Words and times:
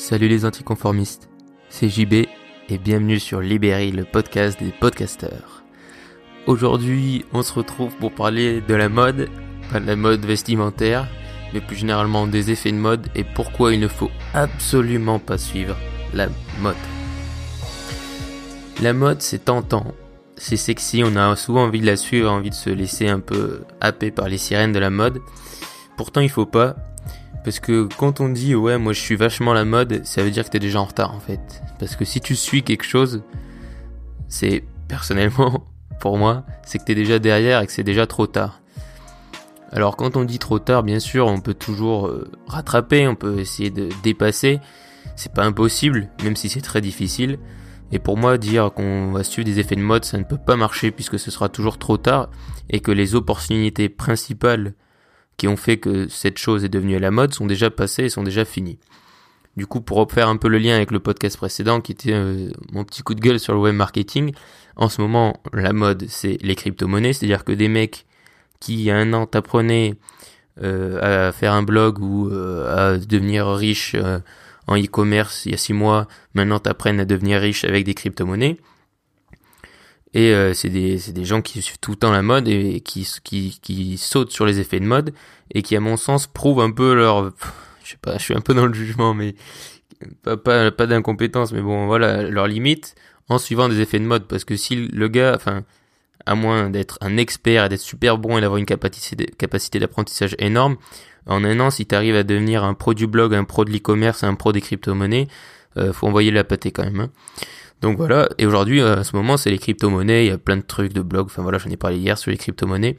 Salut 0.00 0.28
les 0.28 0.46
anticonformistes, 0.46 1.28
c'est 1.68 1.90
JB 1.90 2.24
et 2.70 2.78
bienvenue 2.78 3.20
sur 3.20 3.42
Libéry, 3.42 3.92
le 3.92 4.04
podcast 4.04 4.58
des 4.58 4.72
podcasteurs. 4.72 5.62
Aujourd'hui, 6.46 7.26
on 7.34 7.42
se 7.42 7.52
retrouve 7.52 7.94
pour 7.96 8.10
parler 8.10 8.62
de 8.62 8.74
la 8.74 8.88
mode, 8.88 9.28
pas 9.70 9.78
de 9.78 9.86
la 9.86 9.96
mode 9.96 10.24
vestimentaire, 10.24 11.06
mais 11.52 11.60
plus 11.60 11.76
généralement 11.76 12.26
des 12.26 12.50
effets 12.50 12.72
de 12.72 12.78
mode 12.78 13.08
et 13.14 13.24
pourquoi 13.24 13.74
il 13.74 13.80
ne 13.80 13.88
faut 13.88 14.10
absolument 14.32 15.18
pas 15.18 15.36
suivre 15.36 15.76
la 16.14 16.28
mode. 16.62 16.76
La 18.80 18.94
mode, 18.94 19.20
c'est 19.20 19.44
tentant, 19.44 19.94
c'est 20.38 20.56
sexy, 20.56 21.02
on 21.04 21.14
a 21.14 21.36
souvent 21.36 21.64
envie 21.64 21.82
de 21.82 21.86
la 21.86 21.96
suivre, 21.96 22.32
envie 22.32 22.50
de 22.50 22.54
se 22.54 22.70
laisser 22.70 23.06
un 23.06 23.20
peu 23.20 23.64
happer 23.82 24.10
par 24.10 24.30
les 24.30 24.38
sirènes 24.38 24.72
de 24.72 24.78
la 24.78 24.90
mode. 24.90 25.20
Pourtant, 25.98 26.22
il 26.22 26.30
faut 26.30 26.46
pas, 26.46 26.74
parce 27.44 27.60
que 27.60 27.88
quand 27.96 28.20
on 28.20 28.28
dit 28.28 28.54
ouais 28.54 28.78
moi 28.78 28.92
je 28.92 29.00
suis 29.00 29.16
vachement 29.16 29.52
la 29.52 29.64
mode, 29.64 30.04
ça 30.04 30.22
veut 30.22 30.30
dire 30.30 30.44
que 30.44 30.50
t'es 30.50 30.58
déjà 30.58 30.80
en 30.80 30.84
retard 30.84 31.14
en 31.14 31.20
fait. 31.20 31.62
Parce 31.78 31.96
que 31.96 32.04
si 32.04 32.20
tu 32.20 32.36
suis 32.36 32.62
quelque 32.62 32.84
chose, 32.84 33.22
c'est 34.28 34.64
personnellement 34.88 35.66
pour 36.00 36.18
moi, 36.18 36.44
c'est 36.64 36.78
que 36.78 36.84
t'es 36.84 36.94
déjà 36.94 37.18
derrière 37.18 37.60
et 37.60 37.66
que 37.66 37.72
c'est 37.72 37.84
déjà 37.84 38.06
trop 38.06 38.26
tard. 38.26 38.60
Alors 39.72 39.96
quand 39.96 40.16
on 40.16 40.24
dit 40.24 40.38
trop 40.38 40.58
tard, 40.58 40.82
bien 40.82 40.98
sûr, 40.98 41.26
on 41.26 41.40
peut 41.40 41.54
toujours 41.54 42.08
euh, 42.08 42.30
rattraper, 42.46 43.06
on 43.06 43.14
peut 43.14 43.38
essayer 43.38 43.70
de 43.70 43.88
dépasser. 44.02 44.60
C'est 45.16 45.32
pas 45.32 45.44
impossible, 45.44 46.08
même 46.24 46.36
si 46.36 46.48
c'est 46.48 46.60
très 46.60 46.80
difficile. 46.80 47.38
Et 47.92 47.98
pour 47.98 48.16
moi, 48.16 48.38
dire 48.38 48.72
qu'on 48.72 49.12
va 49.12 49.24
suivre 49.24 49.46
des 49.46 49.58
effets 49.58 49.76
de 49.76 49.80
mode, 49.80 50.04
ça 50.04 50.18
ne 50.18 50.24
peut 50.24 50.38
pas 50.38 50.56
marcher 50.56 50.90
puisque 50.90 51.18
ce 51.18 51.30
sera 51.30 51.48
toujours 51.48 51.78
trop 51.78 51.96
tard 51.96 52.30
et 52.68 52.80
que 52.80 52.92
les 52.92 53.14
opportunités 53.14 53.88
principales 53.88 54.74
qui 55.40 55.48
ont 55.48 55.56
fait 55.56 55.78
que 55.78 56.06
cette 56.08 56.36
chose 56.36 56.64
est 56.64 56.68
devenue 56.68 56.96
à 56.96 56.98
la 56.98 57.10
mode 57.10 57.32
sont 57.32 57.46
déjà 57.46 57.70
passées 57.70 58.04
et 58.04 58.08
sont 58.10 58.22
déjà 58.22 58.44
finies. 58.44 58.78
Du 59.56 59.66
coup, 59.66 59.80
pour 59.80 59.96
refaire 59.96 60.28
un 60.28 60.36
peu 60.36 60.48
le 60.48 60.58
lien 60.58 60.76
avec 60.76 60.90
le 60.90 61.00
podcast 61.00 61.38
précédent 61.38 61.80
qui 61.80 61.92
était 61.92 62.12
euh, 62.12 62.50
mon 62.72 62.84
petit 62.84 63.00
coup 63.00 63.14
de 63.14 63.22
gueule 63.22 63.40
sur 63.40 63.54
le 63.54 63.58
web 63.58 63.74
marketing, 63.74 64.34
en 64.76 64.90
ce 64.90 65.00
moment, 65.00 65.40
la 65.54 65.72
mode, 65.72 66.04
c'est 66.08 66.36
les 66.42 66.54
crypto-monnaies, 66.54 67.14
c'est-à-dire 67.14 67.46
que 67.46 67.52
des 67.52 67.68
mecs 67.68 68.04
qui, 68.60 68.74
il 68.74 68.80
y 68.82 68.90
a 68.90 68.96
un 68.98 69.14
an, 69.14 69.24
t'apprenaient 69.24 69.94
euh, 70.62 71.28
à 71.28 71.32
faire 71.32 71.54
un 71.54 71.62
blog 71.62 72.00
ou 72.00 72.28
euh, 72.28 72.92
à 72.92 72.98
devenir 72.98 73.46
riche 73.46 73.96
en 74.66 74.76
e-commerce 74.76 75.46
il 75.46 75.52
y 75.52 75.54
a 75.54 75.56
six 75.56 75.72
mois, 75.72 76.06
maintenant 76.34 76.58
t'apprennent 76.58 77.00
à 77.00 77.06
devenir 77.06 77.40
riche 77.40 77.64
avec 77.64 77.86
des 77.86 77.94
crypto-monnaies. 77.94 78.58
Et 80.12 80.34
euh, 80.34 80.54
c'est 80.54 80.68
des, 80.68 80.98
des 81.12 81.24
gens 81.24 81.40
qui 81.40 81.62
suivent 81.62 81.78
tout 81.78 81.92
le 81.92 81.96
temps 81.96 82.10
la 82.10 82.22
mode 82.22 82.48
et 82.48 82.80
qui, 82.80 83.08
qui, 83.22 83.58
qui 83.62 83.96
sautent 83.96 84.32
sur 84.32 84.44
les 84.44 84.58
effets 84.58 84.80
de 84.80 84.86
mode 84.86 85.12
et 85.54 85.62
qui, 85.62 85.76
à 85.76 85.80
mon 85.80 85.96
sens, 85.96 86.26
prouvent 86.26 86.60
un 86.60 86.70
peu 86.70 86.94
leur... 86.94 87.30
Je 87.84 87.90
sais 87.90 87.98
pas, 88.00 88.18
je 88.18 88.22
suis 88.22 88.34
un 88.34 88.40
peu 88.40 88.54
dans 88.54 88.66
le 88.66 88.74
jugement, 88.74 89.14
mais 89.14 89.34
pas, 90.22 90.36
pas, 90.36 90.70
pas 90.70 90.86
d'incompétence, 90.86 91.52
mais 91.52 91.60
bon, 91.60 91.86
voilà, 91.86 92.22
leur 92.22 92.46
limite 92.46 92.94
en 93.28 93.38
suivant 93.38 93.68
des 93.68 93.80
effets 93.80 93.98
de 93.98 94.04
mode. 94.04 94.26
Parce 94.26 94.44
que 94.44 94.56
si 94.56 94.76
le 94.76 95.08
gars, 95.08 95.32
enfin, 95.34 95.64
à 96.26 96.34
moins 96.34 96.70
d'être 96.70 96.98
un 97.00 97.16
expert 97.16 97.64
et 97.64 97.68
d'être 97.68 97.80
super 97.80 98.18
bon 98.18 98.38
et 98.38 98.40
d'avoir 98.40 98.58
une 98.58 98.66
capacité, 98.66 99.78
d'apprentissage 99.78 100.34
énorme, 100.38 100.76
en 101.26 101.44
un 101.44 101.60
an, 101.60 101.70
si 101.70 101.86
tu 101.86 101.94
arrives 101.94 102.16
à 102.16 102.22
devenir 102.22 102.64
un 102.64 102.74
pro 102.74 102.94
du 102.94 103.06
blog, 103.06 103.34
un 103.34 103.44
pro 103.44 103.64
de 103.64 103.70
l'e-commerce, 103.70 104.24
un 104.24 104.34
pro 104.34 104.52
des 104.52 104.60
crypto-monnaies, 104.60 105.28
euh, 105.76 105.92
faut 105.92 106.08
envoyer 106.08 106.30
la 106.30 106.44
pâtée 106.44 106.72
quand 106.72 106.84
même. 106.84 107.00
Hein. 107.00 107.10
Donc 107.80 107.96
voilà, 107.96 108.28
et 108.36 108.46
aujourd'hui, 108.46 108.80
euh, 108.80 108.96
à 108.96 109.04
ce 109.04 109.16
moment, 109.16 109.36
c'est 109.36 109.50
les 109.50 109.58
crypto-monnaies, 109.58 110.26
il 110.26 110.28
y 110.28 110.32
a 110.32 110.38
plein 110.38 110.58
de 110.58 110.62
trucs 110.62 110.92
de 110.92 111.00
blog, 111.00 111.26
enfin 111.26 111.42
voilà, 111.42 111.58
j'en 111.58 111.70
ai 111.70 111.76
parlé 111.76 111.96
hier 111.96 112.18
sur 112.18 112.30
les 112.30 112.36
crypto-monnaies. 112.36 112.98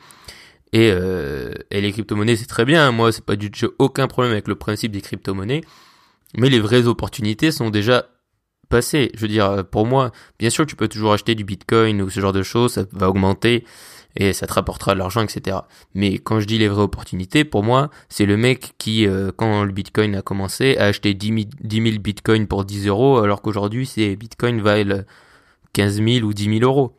Et, 0.74 0.90
euh, 0.92 1.54
et 1.70 1.82
les 1.82 1.92
crypto-monnaies, 1.92 2.36
c'est 2.36 2.48
très 2.48 2.66
bien, 2.66 2.92
moi, 2.92 3.12
c'est 3.12 3.26
pas 3.26 3.36
du 3.36 3.52
tout 3.52 3.72
aucun 3.78 4.08
problème 4.08 4.32
avec 4.32 4.48
le 4.48 4.56
principe 4.56 4.92
des 4.92 5.02
crypto-monnaies, 5.02 5.62
mais 6.38 6.50
les 6.50 6.59
vraies 6.59 6.88
opportunités 6.88 7.52
sont 7.52 7.70
déjà 7.70 8.08
passées. 8.72 9.11
Je 9.14 9.19
veux 9.22 9.27
dire, 9.27 9.64
pour 9.69 9.86
moi, 9.86 10.11
bien 10.39 10.50
sûr, 10.50 10.66
tu 10.66 10.75
peux 10.75 10.88
toujours 10.88 11.14
acheter 11.14 11.36
du 11.36 11.44
bitcoin 11.44 12.02
ou 12.02 12.09
ce 12.09 12.19
genre 12.19 12.33
de 12.33 12.41
choses, 12.41 12.73
ça 12.73 12.86
va 12.91 13.09
augmenter, 13.09 13.66
et 14.16 14.34
ça 14.34 14.47
te 14.47 14.53
rapportera 14.53 14.94
de 14.94 15.00
l'argent, 15.00 15.22
etc. 15.22 15.57
Mais 15.94 16.18
quand 16.18 16.40
je 16.40 16.47
dis 16.47 16.57
les 16.57 16.68
vraies 16.68 16.84
opportunités, 16.84 17.46
pour 17.46 17.63
moi, 17.63 17.90
c'est 18.09 18.25
le 18.25 18.38
mec 18.38 18.73
qui, 18.78 19.07
euh, 19.07 19.31
quand 19.35 19.63
le 19.63 19.72
Bitcoin 19.72 20.16
a 20.16 20.22
commencé, 20.22 20.78
a 20.78 20.85
acheté 20.85 21.13
10 21.13 21.47
000, 21.69 22.00
Bitcoins 22.00 22.47
pour 22.47 22.66
10 22.66 22.88
euros, 22.88 23.19
alors 23.19 23.41
qu'aujourd'hui, 23.41 23.85
ces 23.85 24.16
Bitcoins 24.16 24.62
valent 24.62 25.03
15 25.73 26.03
000 26.03 26.25
ou 26.25 26.34
10 26.34 26.59
000 26.59 26.59
euros. 26.62 26.97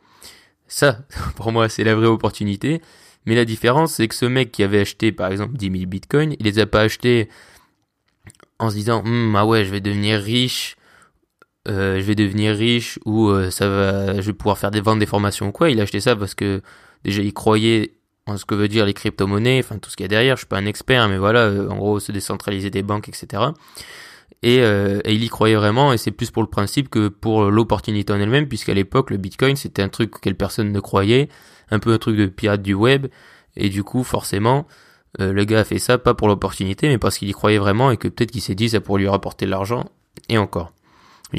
Ça, 0.67 0.99
pour 1.35 1.51
moi, 1.51 1.69
c'est 1.69 1.83
la 1.83 1.95
vraie 1.95 2.07
opportunité. 2.07 2.81
Mais 3.25 3.35
la 3.35 3.45
différence, 3.45 3.93
c'est 3.93 4.07
que 4.07 4.15
ce 4.15 4.25
mec 4.25 4.51
qui 4.51 4.63
avait 4.63 4.81
acheté, 4.81 5.11
par 5.11 5.31
exemple, 5.31 5.55
10 5.55 5.71
000 5.71 5.85
Bitcoins, 5.85 6.35
il 6.39 6.45
les 6.45 6.59
a 6.59 6.65
pas 6.65 6.81
achetés 6.81 7.29
en 8.59 8.69
se 8.69 8.75
disant, 8.75 9.03
hm, 9.05 9.35
ah 9.35 9.45
ouais, 9.45 9.65
je 9.65 9.71
vais 9.71 9.81
devenir 9.81 10.19
riche, 10.19 10.77
euh, 11.67 11.99
je 11.99 12.03
vais 12.03 12.15
devenir 12.15 12.55
riche 12.55 12.99
ou 13.05 13.29
euh, 13.29 13.49
ça 13.49 13.67
va, 13.67 14.15
je 14.15 14.21
vais 14.21 14.33
pouvoir 14.33 14.57
faire 14.57 14.71
des 14.71 14.81
ventes 14.81 14.99
des 14.99 15.05
formations 15.05 15.47
ou 15.47 15.51
quoi. 15.51 15.69
Il 15.69 15.79
a 15.79 15.83
acheté 15.83 15.99
ça 15.99 16.15
parce 16.15 16.35
que 16.35 16.61
déjà 17.03 17.21
il 17.21 17.33
croyait 17.33 17.93
en 18.25 18.37
ce 18.37 18.45
que 18.45 18.55
veut 18.55 18.67
dire 18.67 18.85
les 18.85 18.93
crypto-monnaies, 18.93 19.59
enfin 19.59 19.77
tout 19.77 19.89
ce 19.89 19.95
qu'il 19.95 20.03
y 20.03 20.05
a 20.05 20.09
derrière. 20.09 20.35
Je 20.35 20.41
suis 20.41 20.47
pas 20.47 20.57
un 20.57 20.65
expert, 20.65 21.07
mais 21.09 21.17
voilà, 21.17 21.41
euh, 21.41 21.69
en 21.69 21.77
gros, 21.77 21.99
se 21.99 22.11
décentraliser 22.11 22.69
des 22.69 22.83
banques, 22.83 23.09
etc. 23.09 23.43
Et, 24.41 24.59
euh, 24.61 24.99
et, 25.05 25.13
il 25.13 25.23
y 25.23 25.29
croyait 25.29 25.55
vraiment, 25.55 25.93
et 25.93 25.97
c'est 25.97 26.11
plus 26.11 26.31
pour 26.31 26.43
le 26.43 26.49
principe 26.49 26.89
que 26.89 27.07
pour 27.07 27.45
l'opportunité 27.45 28.11
en 28.11 28.19
elle-même, 28.19 28.47
puisqu'à 28.47 28.73
l'époque 28.73 29.09
le 29.09 29.17
Bitcoin 29.17 29.55
c'était 29.55 29.81
un 29.81 29.89
truc 29.89 30.17
auquel 30.17 30.35
personne 30.35 30.71
ne 30.71 30.79
croyait, 30.81 31.29
un 31.71 31.79
peu 31.79 31.93
un 31.93 31.97
truc 31.97 32.17
de 32.17 32.25
pirate 32.25 32.61
du 32.61 32.73
web, 32.73 33.07
et 33.55 33.69
du 33.69 33.83
coup 33.83 34.03
forcément 34.03 34.67
euh, 35.21 35.31
le 35.31 35.45
gars 35.45 35.61
a 35.61 35.63
fait 35.63 35.79
ça 35.79 35.97
pas 35.97 36.13
pour 36.13 36.27
l'opportunité, 36.27 36.89
mais 36.89 36.97
parce 36.97 37.17
qu'il 37.17 37.29
y 37.29 37.31
croyait 37.31 37.57
vraiment 37.57 37.89
et 37.91 37.97
que 37.97 38.09
peut-être 38.09 38.31
qu'il 38.31 38.41
s'est 38.41 38.55
dit 38.55 38.67
ça 38.67 38.81
pourrait 38.81 39.01
lui 39.01 39.07
rapporter 39.07 39.45
de 39.45 39.51
l'argent, 39.51 39.85
et 40.27 40.37
encore 40.37 40.73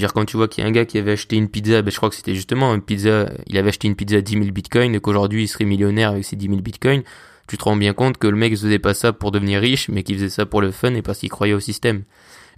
dire, 0.01 0.13
quand 0.13 0.25
tu 0.25 0.37
vois 0.37 0.49
qu'il 0.49 0.63
y 0.63 0.67
a 0.67 0.69
un 0.69 0.73
gars 0.73 0.85
qui 0.85 0.99
avait 0.99 1.13
acheté 1.13 1.37
une 1.37 1.49
pizza, 1.49 1.83
ben, 1.83 1.91
je 1.91 1.97
crois 1.97 2.11
que 2.11 2.17
c'était 2.17 2.35
justement 2.35 2.75
une 2.75 2.83
pizza, 2.83 3.31
il 3.47 3.57
avait 3.59 3.69
acheté 3.69 3.89
une 3.89 3.97
pizza 3.97 4.17
à 4.17 4.21
10 4.21 4.33
000 4.33 4.45
bitcoins 4.47 4.95
et 4.95 5.01
qu'aujourd'hui 5.01 5.45
il 5.45 5.49
serait 5.49 5.65
millionnaire 5.65 6.11
avec 6.11 6.25
ses 6.25 6.37
10 6.37 6.49
000 6.49 6.61
bitcoins, 6.61 7.03
tu 7.47 7.59
te 7.59 7.65
rends 7.65 7.77
bien 7.77 7.93
compte 7.93 8.19
que 8.19 8.27
le 8.27 8.37
mec 8.37 8.53
faisait 8.53 8.79
pas 8.79 8.95
ça 8.95 9.13
pour 9.13 9.31
devenir 9.31 9.61
riche, 9.61 9.89
mais 9.89 10.03
qu'il 10.03 10.17
faisait 10.17 10.31
ça 10.31 10.47
pour 10.47 10.61
le 10.61 10.71
fun 10.71 10.95
et 10.95 11.03
parce 11.03 11.19
qu'il 11.19 11.29
croyait 11.29 11.55
au 11.55 11.61
système. 11.61 12.05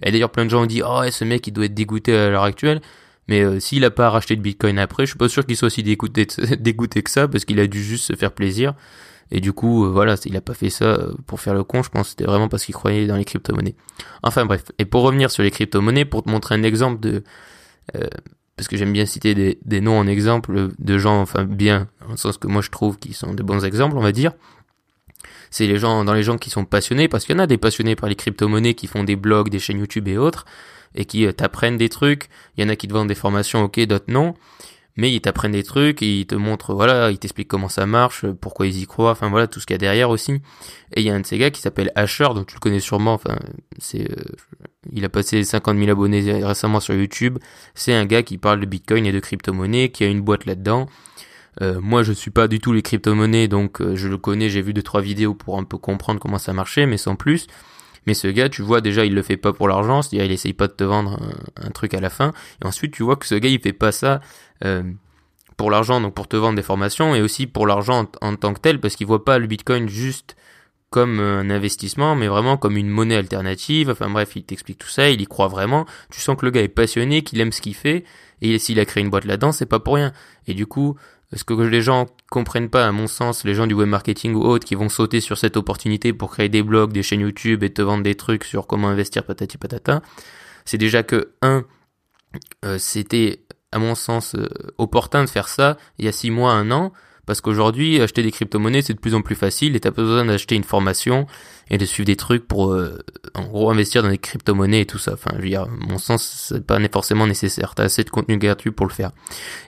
Et 0.03 0.11
d'ailleurs, 0.11 0.31
plein 0.31 0.45
de 0.45 0.49
gens 0.49 0.63
ont 0.63 0.67
dit, 0.67 0.81
oh, 0.85 1.01
ce 1.09 1.25
mec, 1.25 1.45
il 1.47 1.51
doit 1.51 1.65
être 1.65 1.73
dégoûté 1.73 2.15
à 2.15 2.29
l'heure 2.29 2.43
actuelle. 2.43 2.81
Mais 3.27 3.41
euh, 3.41 3.59
s'il 3.59 3.83
a 3.83 3.91
pas 3.91 4.09
racheté 4.09 4.35
de 4.35 4.41
bitcoin 4.41 4.79
après, 4.79 5.05
je 5.05 5.11
suis 5.11 5.17
pas 5.17 5.27
sûr 5.27 5.45
qu'il 5.45 5.57
soit 5.57 5.67
aussi 5.67 5.83
dégoûté 5.83 6.25
que 7.03 7.09
ça, 7.09 7.27
parce 7.27 7.45
qu'il 7.45 7.59
a 7.59 7.67
dû 7.67 7.83
juste 7.83 8.05
se 8.05 8.15
faire 8.15 8.31
plaisir. 8.31 8.73
Et 9.31 9.41
du 9.41 9.53
coup, 9.53 9.85
euh, 9.85 9.89
voilà, 9.89 10.15
il 10.25 10.35
a 10.37 10.41
pas 10.41 10.53
fait 10.53 10.69
ça 10.69 10.85
euh, 10.85 11.13
pour 11.25 11.41
faire 11.41 11.53
le 11.53 11.63
con, 11.63 11.83
je 11.83 11.89
pense 11.89 12.03
que 12.03 12.09
c'était 12.11 12.23
vraiment 12.25 12.47
parce 12.47 12.65
qu'il 12.65 12.75
croyait 12.75 13.07
dans 13.07 13.17
les 13.17 13.25
crypto-monnaies. 13.25 13.75
Enfin 14.23 14.45
bref, 14.45 14.63
et 14.79 14.85
pour 14.85 15.03
revenir 15.03 15.31
sur 15.31 15.43
les 15.43 15.51
crypto-monnaies, 15.51 16.05
pour 16.05 16.23
te 16.23 16.29
montrer 16.29 16.55
un 16.55 16.63
exemple 16.63 16.99
de... 17.01 17.23
Euh, 17.95 18.07
parce 18.55 18.67
que 18.67 18.77
j'aime 18.77 18.93
bien 18.93 19.05
citer 19.05 19.35
des, 19.35 19.59
des, 19.65 19.81
noms 19.81 19.99
en 19.99 20.07
exemple 20.07 20.69
de 20.79 20.97
gens, 20.97 21.21
enfin 21.21 21.43
bien, 21.43 21.87
dans 22.01 22.11
le 22.11 22.17
sens 22.17 22.37
que 22.37 22.47
moi 22.47 22.61
je 22.61 22.71
trouve 22.71 22.97
qu'ils 22.97 23.13
sont 23.13 23.33
de 23.33 23.43
bons 23.43 23.63
exemples, 23.65 23.97
on 23.97 24.01
va 24.01 24.11
dire. 24.11 24.33
C'est 25.51 25.67
les 25.67 25.77
gens, 25.77 26.03
dans 26.03 26.13
les 26.13 26.23
gens 26.23 26.37
qui 26.37 26.49
sont 26.49 26.65
passionnés, 26.65 27.07
parce 27.07 27.25
qu'il 27.25 27.35
y 27.35 27.39
en 27.39 27.43
a 27.43 27.47
des 27.47 27.57
passionnés 27.57 27.95
par 27.95 28.09
les 28.09 28.15
crypto-monnaies 28.15 28.73
qui 28.73 28.87
font 28.87 29.03
des 29.03 29.15
blogs, 29.15 29.49
des 29.49 29.59
chaînes 29.59 29.79
YouTube 29.79 30.07
et 30.07 30.17
autres, 30.17 30.45
et 30.95 31.05
qui 31.05 31.31
t'apprennent 31.33 31.77
des 31.77 31.89
trucs. 31.89 32.29
Il 32.57 32.63
y 32.63 32.67
en 32.67 32.69
a 32.69 32.75
qui 32.75 32.87
te 32.87 32.93
vendent 32.93 33.09
des 33.09 33.15
formations, 33.15 33.63
ok, 33.63 33.79
d'autres 33.81 34.05
non 34.11 34.33
mais 34.97 35.11
ils 35.11 35.21
t'apprennent 35.21 35.51
des 35.51 35.63
trucs, 35.63 36.01
ils 36.01 36.25
te 36.25 36.35
montrent, 36.35 36.73
voilà, 36.73 37.11
ils 37.11 37.19
t'expliquent 37.19 37.47
comment 37.47 37.69
ça 37.69 37.85
marche, 37.85 38.25
pourquoi 38.41 38.67
ils 38.67 38.81
y 38.81 38.87
croient, 38.87 39.11
enfin 39.11 39.29
voilà, 39.29 39.47
tout 39.47 39.59
ce 39.59 39.65
qu'il 39.65 39.75
y 39.75 39.75
a 39.75 39.77
derrière 39.79 40.09
aussi. 40.09 40.33
Et 40.95 41.01
il 41.01 41.03
y 41.03 41.09
a 41.09 41.15
un 41.15 41.19
de 41.19 41.25
ces 41.25 41.37
gars 41.37 41.51
qui 41.51 41.61
s'appelle 41.61 41.91
Asher, 41.95 42.29
donc 42.33 42.47
tu 42.47 42.55
le 42.55 42.59
connais 42.59 42.79
sûrement, 42.79 43.13
enfin, 43.13 43.37
c'est, 43.77 44.11
euh, 44.11 44.23
il 44.91 45.05
a 45.05 45.09
passé 45.09 45.43
50 45.43 45.77
000 45.77 45.89
abonnés 45.91 46.43
récemment 46.43 46.79
sur 46.79 46.95
YouTube. 46.95 47.37
C'est 47.75 47.93
un 47.93 48.05
gars 48.05 48.23
qui 48.23 48.37
parle 48.37 48.59
de 48.59 48.65
Bitcoin 48.65 49.05
et 49.05 49.11
de 49.11 49.19
crypto-monnaies, 49.19 49.89
qui 49.89 50.03
a 50.03 50.07
une 50.07 50.21
boîte 50.21 50.45
là-dedans. 50.45 50.87
Euh, 51.61 51.79
moi, 51.81 52.03
je 52.03 52.13
suis 52.13 52.31
pas 52.31 52.47
du 52.47 52.59
tout 52.59 52.73
les 52.73 52.81
crypto-monnaies, 52.81 53.47
donc 53.47 53.81
euh, 53.81 53.95
je 53.95 54.07
le 54.07 54.17
connais, 54.17 54.49
j'ai 54.49 54.61
vu 54.61 54.73
deux 54.73 54.83
trois 54.83 55.01
vidéos 55.01 55.33
pour 55.33 55.57
un 55.57 55.63
peu 55.63 55.77
comprendre 55.77 56.19
comment 56.19 56.37
ça 56.37 56.53
marchait, 56.53 56.85
mais 56.85 56.97
sans 56.97 57.15
plus. 57.15 57.47
Mais 58.07 58.13
ce 58.13 58.27
gars, 58.27 58.47
tu 58.47 58.61
vois 58.61 58.79
déjà, 58.79 59.05
il 59.05 59.13
le 59.13 59.21
fait 59.21 59.37
pas 59.37 59.51
pour 59.53 59.67
l'argent, 59.67 60.01
c'est-à-dire 60.01 60.25
il 60.25 60.31
essaye 60.31 60.53
pas 60.53 60.67
de 60.67 60.71
te 60.71 60.83
vendre 60.85 61.19
un, 61.57 61.69
truc 61.71 61.93
à 61.93 61.99
la 61.99 62.09
fin. 62.09 62.33
Et 62.63 62.65
ensuite, 62.65 62.93
tu 62.93 63.03
vois 63.03 63.17
que 63.17 63.27
ce 63.27 63.35
gars, 63.35 63.49
il 63.49 63.59
fait 63.59 63.73
pas 63.73 63.91
ça 63.91 64.21
euh, 64.63 64.81
pour 65.57 65.69
l'argent, 65.69 65.99
donc 65.99 66.13
pour 66.15 66.29
te 66.29 66.37
vendre 66.37 66.55
des 66.55 66.63
formations, 66.63 67.13
et 67.13 67.21
aussi 67.21 67.47
pour 67.47 67.67
l'argent 67.67 68.09
en, 68.21 68.35
tant 68.37 68.53
que 68.53 68.61
tel, 68.61 68.79
parce 68.79 68.95
qu'il 68.95 69.07
voit 69.07 69.25
pas 69.25 69.37
le 69.39 69.47
Bitcoin 69.47 69.89
juste 69.89 70.37
comme 70.89 71.19
un 71.19 71.49
investissement, 71.49 72.15
mais 72.15 72.29
vraiment 72.29 72.55
comme 72.55 72.77
une 72.77 72.87
monnaie 72.87 73.17
alternative. 73.17 73.89
Enfin 73.89 74.09
bref, 74.09 74.37
il 74.37 74.43
t'explique 74.43 74.77
tout 74.77 74.87
ça, 74.87 75.09
il 75.09 75.19
y 75.19 75.25
croit 75.27 75.49
vraiment. 75.49 75.85
Tu 76.09 76.21
sens 76.21 76.37
que 76.37 76.45
le 76.45 76.51
gars 76.51 76.61
est 76.61 76.69
passionné, 76.69 77.23
qu'il 77.23 77.41
aime 77.41 77.51
ce 77.51 77.59
qu'il 77.59 77.75
fait, 77.75 78.05
et 78.41 78.57
s'il 78.57 78.79
a 78.79 78.85
créé 78.85 79.03
une 79.03 79.09
boîte 79.09 79.25
là-dedans, 79.25 79.51
c'est 79.51 79.65
pas 79.65 79.79
pour 79.79 79.95
rien. 79.95 80.13
Et 80.47 80.53
du 80.53 80.65
coup, 80.65 80.95
ce 81.33 81.43
que 81.43 81.53
les 81.53 81.81
gens 81.81 82.07
comprennent 82.29 82.69
pas, 82.69 82.87
à 82.87 82.91
mon 82.91 83.07
sens, 83.07 83.43
les 83.43 83.53
gens 83.53 83.67
du 83.67 83.73
web 83.73 83.89
marketing 83.89 84.33
ou 84.33 84.43
autres 84.43 84.65
qui 84.65 84.75
vont 84.75 84.89
sauter 84.89 85.19
sur 85.19 85.37
cette 85.37 85.57
opportunité 85.57 86.13
pour 86.13 86.31
créer 86.31 86.47
des 86.49 86.63
blogs, 86.63 86.93
des 86.93 87.03
chaînes 87.03 87.19
YouTube 87.19 87.63
et 87.63 87.73
te 87.73 87.81
vendre 87.81 88.03
des 88.03 88.15
trucs 88.15 88.45
sur 88.45 88.65
comment 88.65 88.87
investir 88.87 89.25
patati 89.25 89.57
patata, 89.57 90.01
c'est 90.63 90.77
déjà 90.77 91.03
que, 91.03 91.33
un, 91.41 91.65
euh, 92.63 92.77
c'était, 92.77 93.41
à 93.71 93.79
mon 93.79 93.95
sens, 93.95 94.35
euh, 94.35 94.47
opportun 94.77 95.25
de 95.25 95.29
faire 95.29 95.49
ça 95.49 95.77
il 95.97 96.05
y 96.05 96.07
a 96.07 96.11
six 96.13 96.31
mois, 96.31 96.53
un 96.53 96.71
an, 96.71 96.93
Parce 97.27 97.41
qu'aujourd'hui, 97.41 97.99
acheter 98.01 98.23
des 98.23 98.31
crypto-monnaies, 98.31 98.81
c'est 98.81 98.93
de 98.93 98.99
plus 98.99 99.13
en 99.13 99.21
plus 99.21 99.35
facile 99.35 99.75
et 99.75 99.81
t'as 99.81 99.91
pas 99.91 100.01
besoin 100.01 100.23
d'acheter 100.23 100.55
une 100.55 100.63
formation 100.63 101.27
et 101.69 101.77
de 101.77 101.83
suivre 101.83 102.05
des 102.05 102.15
trucs 102.15 102.47
pour, 102.47 102.71
euh, 102.71 103.03
en 103.35 103.43
gros, 103.43 103.69
investir 103.69 104.01
dans 104.01 104.09
des 104.09 104.17
crypto-monnaies 104.17 104.81
et 104.81 104.85
tout 104.85 104.97
ça. 104.97 105.13
Enfin, 105.13 105.31
je 105.35 105.41
veux 105.41 105.49
dire, 105.49 105.67
mon 105.67 105.97
sens, 105.97 106.47
c'est 106.49 106.65
pas 106.65 106.79
forcément 106.87 107.27
nécessaire. 107.27 107.75
T'as 107.75 107.83
assez 107.83 108.05
de 108.05 108.09
contenu 108.09 108.37
gratuit 108.37 108.71
pour 108.71 108.85
le 108.85 108.93
faire. 108.93 109.11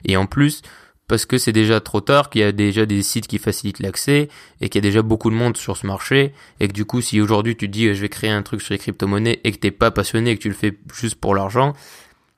Et 0.06 0.16
en 0.16 0.24
plus, 0.24 0.62
parce 1.10 1.26
que 1.26 1.38
c'est 1.38 1.50
déjà 1.50 1.80
trop 1.80 2.00
tard, 2.00 2.30
qu'il 2.30 2.40
y 2.40 2.44
a 2.44 2.52
déjà 2.52 2.86
des 2.86 3.02
sites 3.02 3.26
qui 3.26 3.38
facilitent 3.38 3.80
l'accès 3.80 4.28
et 4.60 4.68
qu'il 4.68 4.80
y 4.80 4.86
a 4.86 4.88
déjà 4.88 5.02
beaucoup 5.02 5.28
de 5.28 5.34
monde 5.34 5.56
sur 5.56 5.76
ce 5.76 5.84
marché 5.84 6.32
et 6.60 6.68
que 6.68 6.72
du 6.72 6.84
coup 6.84 7.00
si 7.00 7.20
aujourd'hui 7.20 7.56
tu 7.56 7.66
dis 7.66 7.92
je 7.92 8.00
vais 8.00 8.08
créer 8.08 8.30
un 8.30 8.42
truc 8.42 8.62
sur 8.62 8.74
les 8.74 8.78
crypto-monnaies 8.78 9.40
et 9.42 9.50
que 9.50 9.58
t'es 9.58 9.72
pas 9.72 9.90
passionné 9.90 10.30
et 10.30 10.36
que 10.36 10.42
tu 10.42 10.48
le 10.48 10.54
fais 10.54 10.78
juste 10.94 11.16
pour 11.16 11.34
l'argent, 11.34 11.74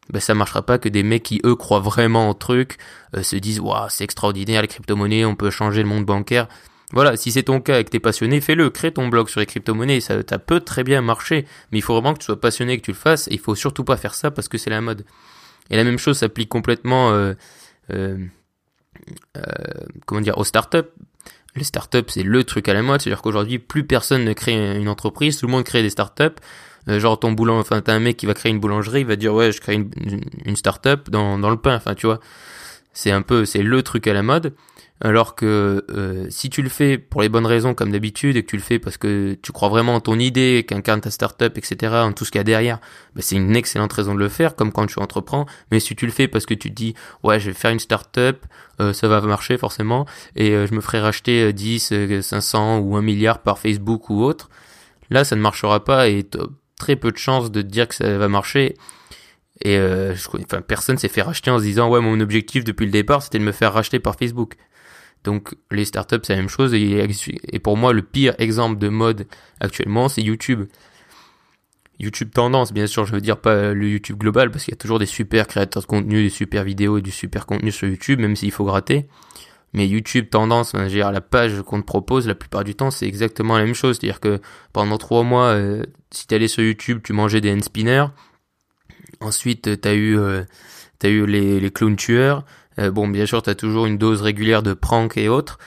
ben 0.08 0.20
ça 0.20 0.32
marchera 0.32 0.62
pas 0.62 0.78
que 0.78 0.88
des 0.88 1.02
mecs 1.02 1.22
qui 1.22 1.42
eux 1.44 1.54
croient 1.54 1.80
vraiment 1.80 2.30
au 2.30 2.34
truc 2.34 2.78
euh, 3.14 3.22
se 3.22 3.36
disent 3.36 3.60
waouh 3.60 3.90
c'est 3.90 4.04
extraordinaire 4.04 4.62
les 4.62 4.68
crypto-monnaies, 4.68 5.26
on 5.26 5.36
peut 5.36 5.50
changer 5.50 5.82
le 5.82 5.88
monde 5.90 6.06
bancaire. 6.06 6.48
Voilà, 6.94 7.18
si 7.18 7.30
c'est 7.30 7.42
ton 7.42 7.60
cas 7.60 7.78
et 7.78 7.84
que 7.84 7.90
t'es 7.90 8.00
passionné, 8.00 8.40
fais-le, 8.40 8.70
crée 8.70 8.92
ton 8.92 9.08
blog 9.08 9.28
sur 9.28 9.40
les 9.40 9.46
crypto-monnaies, 9.46 10.00
ça, 10.00 10.22
peut 10.38 10.60
très 10.60 10.84
bien 10.84 11.00
marcher, 11.00 11.46
mais 11.70 11.78
il 11.78 11.82
faut 11.82 11.94
vraiment 11.94 12.12
que 12.12 12.18
tu 12.18 12.26
sois 12.26 12.38
passionné 12.38 12.74
et 12.74 12.78
que 12.78 12.84
tu 12.84 12.90
le 12.90 12.96
fasses, 12.96 13.28
et 13.28 13.34
il 13.34 13.38
faut 13.38 13.54
surtout 13.54 13.82
pas 13.82 13.96
faire 13.96 14.14
ça 14.14 14.30
parce 14.30 14.46
que 14.48 14.58
c'est 14.58 14.68
la 14.68 14.82
mode. 14.82 15.06
Et 15.70 15.76
la 15.76 15.84
même 15.84 15.98
chose 15.98 16.18
s'applique 16.18 16.50
complètement 16.50 17.10
euh, 17.12 17.32
euh, 17.90 17.94
euh, 17.94 18.26
comment 20.06 20.20
dire, 20.20 20.38
aux 20.38 20.44
startups. 20.44 20.88
Les 21.54 21.64
startups, 21.64 22.08
c'est 22.08 22.22
le 22.22 22.44
truc 22.44 22.68
à 22.68 22.74
la 22.74 22.82
mode, 22.82 23.02
c'est-à-dire 23.02 23.20
qu'aujourd'hui, 23.20 23.58
plus 23.58 23.84
personne 23.84 24.24
ne 24.24 24.32
crée 24.32 24.78
une 24.78 24.88
entreprise, 24.88 25.36
tout 25.38 25.46
le 25.46 25.52
monde 25.52 25.64
crée 25.64 25.82
des 25.82 25.90
startups. 25.90 26.40
Euh, 26.88 26.98
genre 26.98 27.18
ton 27.18 27.32
boulant, 27.32 27.58
enfin 27.58 27.80
t'as 27.80 27.94
un 27.94 28.00
mec 28.00 28.16
qui 28.16 28.26
va 28.26 28.34
créer 28.34 28.50
une 28.50 28.58
boulangerie, 28.58 29.00
il 29.00 29.06
va 29.06 29.16
dire 29.16 29.32
ouais, 29.34 29.52
je 29.52 29.60
crée 29.60 29.74
une, 29.74 29.90
une 30.44 30.56
startup 30.56 31.10
dans 31.10 31.38
dans 31.38 31.50
le 31.50 31.56
pain, 31.56 31.76
enfin 31.76 31.94
tu 31.94 32.06
vois. 32.06 32.18
C'est 32.92 33.10
un 33.10 33.22
peu, 33.22 33.44
c'est 33.44 33.62
le 33.62 33.82
truc 33.82 34.06
à 34.06 34.12
la 34.12 34.22
mode. 34.22 34.54
Alors 35.04 35.34
que 35.34 35.84
euh, 35.90 36.26
si 36.30 36.48
tu 36.48 36.62
le 36.62 36.68
fais 36.68 36.96
pour 36.96 37.22
les 37.22 37.28
bonnes 37.28 37.46
raisons 37.46 37.74
comme 37.74 37.90
d'habitude 37.90 38.36
et 38.36 38.44
que 38.44 38.48
tu 38.48 38.56
le 38.56 38.62
fais 38.62 38.78
parce 38.78 38.98
que 38.98 39.36
tu 39.42 39.50
crois 39.50 39.68
vraiment 39.68 39.96
en 39.96 40.00
ton 40.00 40.16
idée, 40.16 40.64
qu'incarne 40.66 41.00
ta 41.00 41.10
startup, 41.10 41.58
etc., 41.58 41.94
en 41.96 42.12
tout 42.12 42.24
ce 42.24 42.30
qu'il 42.30 42.38
y 42.38 42.40
a 42.40 42.44
derrière, 42.44 42.78
bah, 43.16 43.20
c'est 43.20 43.34
une 43.34 43.56
excellente 43.56 43.92
raison 43.92 44.14
de 44.14 44.20
le 44.20 44.28
faire, 44.28 44.54
comme 44.54 44.70
quand 44.70 44.86
tu 44.86 45.00
entreprends. 45.00 45.46
Mais 45.72 45.80
si 45.80 45.96
tu 45.96 46.06
le 46.06 46.12
fais 46.12 46.28
parce 46.28 46.46
que 46.46 46.54
tu 46.54 46.70
dis 46.70 46.94
ouais 47.24 47.40
je 47.40 47.50
vais 47.50 47.52
faire 47.52 47.72
une 47.72 47.80
startup, 47.80 48.46
euh, 48.80 48.92
ça 48.92 49.08
va 49.08 49.20
marcher 49.22 49.58
forcément, 49.58 50.06
et 50.36 50.50
euh, 50.50 50.68
je 50.68 50.74
me 50.74 50.80
ferai 50.80 51.00
racheter 51.00 51.52
10, 51.52 52.20
500 52.20 52.78
ou 52.78 52.96
1 52.96 53.02
milliard 53.02 53.40
par 53.40 53.58
Facebook 53.58 54.08
ou 54.08 54.22
autre, 54.22 54.50
là 55.10 55.24
ça 55.24 55.34
ne 55.34 55.40
marchera 55.40 55.84
pas 55.84 56.08
et 56.08 56.24
très 56.78 56.94
peu 56.94 57.10
de 57.10 57.18
chances 57.18 57.50
de 57.50 57.62
dire 57.62 57.88
que 57.88 57.96
ça 57.96 58.18
va 58.18 58.28
marcher. 58.28 58.76
Et 59.64 59.76
je, 59.76 60.28
enfin, 60.42 60.60
personne 60.60 60.98
s'est 60.98 61.08
fait 61.08 61.22
racheter 61.22 61.50
en 61.50 61.58
se 61.58 61.64
disant 61.64 61.88
ouais 61.88 62.00
mon 62.00 62.18
objectif 62.20 62.64
depuis 62.64 62.84
le 62.84 62.90
départ 62.90 63.22
c'était 63.22 63.38
de 63.38 63.44
me 63.44 63.52
faire 63.52 63.72
racheter 63.72 64.00
par 64.00 64.16
Facebook. 64.16 64.54
Donc 65.22 65.54
les 65.70 65.84
startups 65.84 66.18
c'est 66.24 66.32
la 66.32 66.40
même 66.40 66.48
chose 66.48 66.74
et, 66.74 67.58
pour 67.62 67.76
moi 67.76 67.92
le 67.92 68.02
pire 68.02 68.34
exemple 68.38 68.78
de 68.78 68.88
mode 68.88 69.26
actuellement 69.60 70.08
c'est 70.08 70.20
YouTube. 70.20 70.66
YouTube 72.00 72.30
tendance 72.34 72.72
bien 72.72 72.88
sûr 72.88 73.06
je 73.06 73.12
veux 73.12 73.20
dire 73.20 73.36
pas 73.36 73.72
le 73.72 73.88
YouTube 73.88 74.18
global 74.18 74.50
parce 74.50 74.64
qu'il 74.64 74.72
y 74.72 74.74
a 74.74 74.78
toujours 74.78 74.98
des 74.98 75.06
super 75.06 75.46
créateurs 75.46 75.82
de 75.82 75.86
contenu, 75.86 76.24
des 76.24 76.30
super 76.30 76.64
vidéos 76.64 76.98
et 76.98 77.02
du 77.02 77.12
super 77.12 77.46
contenu 77.46 77.70
sur 77.70 77.86
YouTube 77.86 78.18
même 78.18 78.34
s'il 78.34 78.50
faut 78.50 78.64
gratter. 78.64 79.06
Mais 79.74 79.86
YouTube 79.86 80.28
tendance, 80.28 80.74
dire, 80.74 81.12
la 81.12 81.22
page 81.22 81.62
qu'on 81.62 81.80
te 81.80 81.86
propose, 81.86 82.28
la 82.28 82.34
plupart 82.34 82.62
du 82.62 82.74
temps, 82.74 82.90
c'est 82.90 83.06
exactement 83.06 83.56
la 83.56 83.64
même 83.64 83.74
chose. 83.74 83.96
C'est-à-dire 83.98 84.20
que 84.20 84.38
pendant 84.74 84.98
trois 84.98 85.22
mois, 85.22 85.46
euh, 85.46 85.82
si 86.10 86.26
t'allais 86.26 86.48
sur 86.48 86.62
YouTube, 86.62 87.00
tu 87.02 87.14
mangeais 87.14 87.40
des 87.40 87.50
hand 87.50 87.64
spinners. 87.64 88.06
Ensuite, 89.22 89.80
t'as 89.80 89.94
eu, 89.94 90.18
euh, 90.18 90.42
t'as 90.98 91.08
eu 91.08 91.26
les, 91.26 91.60
les 91.60 91.70
clowns 91.70 91.96
tueurs. 91.96 92.44
Euh, 92.78 92.90
bon, 92.90 93.08
bien 93.08 93.26
sûr, 93.26 93.42
t'as 93.42 93.54
toujours 93.54 93.86
une 93.86 93.98
dose 93.98 94.22
régulière 94.22 94.62
de 94.62 94.74
prank 94.74 95.16
et 95.16 95.28
autres. 95.28 95.58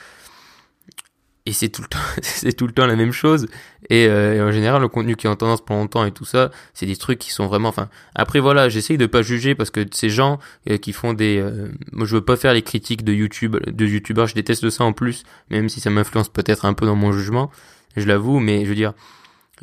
Et 1.48 1.52
c'est 1.52 1.68
tout 1.68 1.82
le 1.82 1.88
temps, 1.88 1.98
tout 2.58 2.66
le 2.66 2.72
temps 2.72 2.86
la 2.86 2.96
même 2.96 3.12
chose. 3.12 3.46
Euh, 3.92 4.34
et, 4.34 4.42
en 4.42 4.50
général, 4.50 4.82
le 4.82 4.88
contenu 4.88 5.14
qui 5.14 5.26
est 5.26 5.30
en 5.30 5.36
tendance 5.36 5.64
pendant 5.64 5.82
longtemps 5.82 6.04
et 6.04 6.10
tout 6.10 6.24
ça, 6.24 6.50
c'est 6.74 6.86
des 6.86 6.96
trucs 6.96 7.20
qui 7.20 7.30
sont 7.30 7.46
vraiment, 7.46 7.68
enfin. 7.68 7.88
Après 8.16 8.40
voilà, 8.40 8.68
j'essaye 8.68 8.98
de 8.98 9.06
pas 9.06 9.22
juger 9.22 9.54
parce 9.54 9.70
que 9.70 9.86
ces 9.92 10.10
gens 10.10 10.40
euh, 10.68 10.76
qui 10.76 10.92
font 10.92 11.12
des, 11.12 11.44
moi 11.92 12.04
je 12.04 12.16
veux 12.16 12.24
pas 12.24 12.36
faire 12.36 12.52
les 12.52 12.62
critiques 12.62 13.04
de 13.04 13.12
YouTube, 13.12 13.56
de 13.64 13.86
YouTubeurs, 13.86 14.26
je 14.26 14.34
déteste 14.34 14.68
ça 14.70 14.82
en 14.82 14.92
plus, 14.92 15.22
même 15.50 15.68
si 15.68 15.78
ça 15.78 15.88
m'influence 15.88 16.28
peut-être 16.28 16.64
un 16.64 16.74
peu 16.74 16.84
dans 16.84 16.96
mon 16.96 17.12
jugement, 17.12 17.52
je 17.96 18.06
l'avoue. 18.06 18.40
Mais 18.40 18.64
je 18.64 18.70
veux 18.70 18.74
dire, 18.74 18.94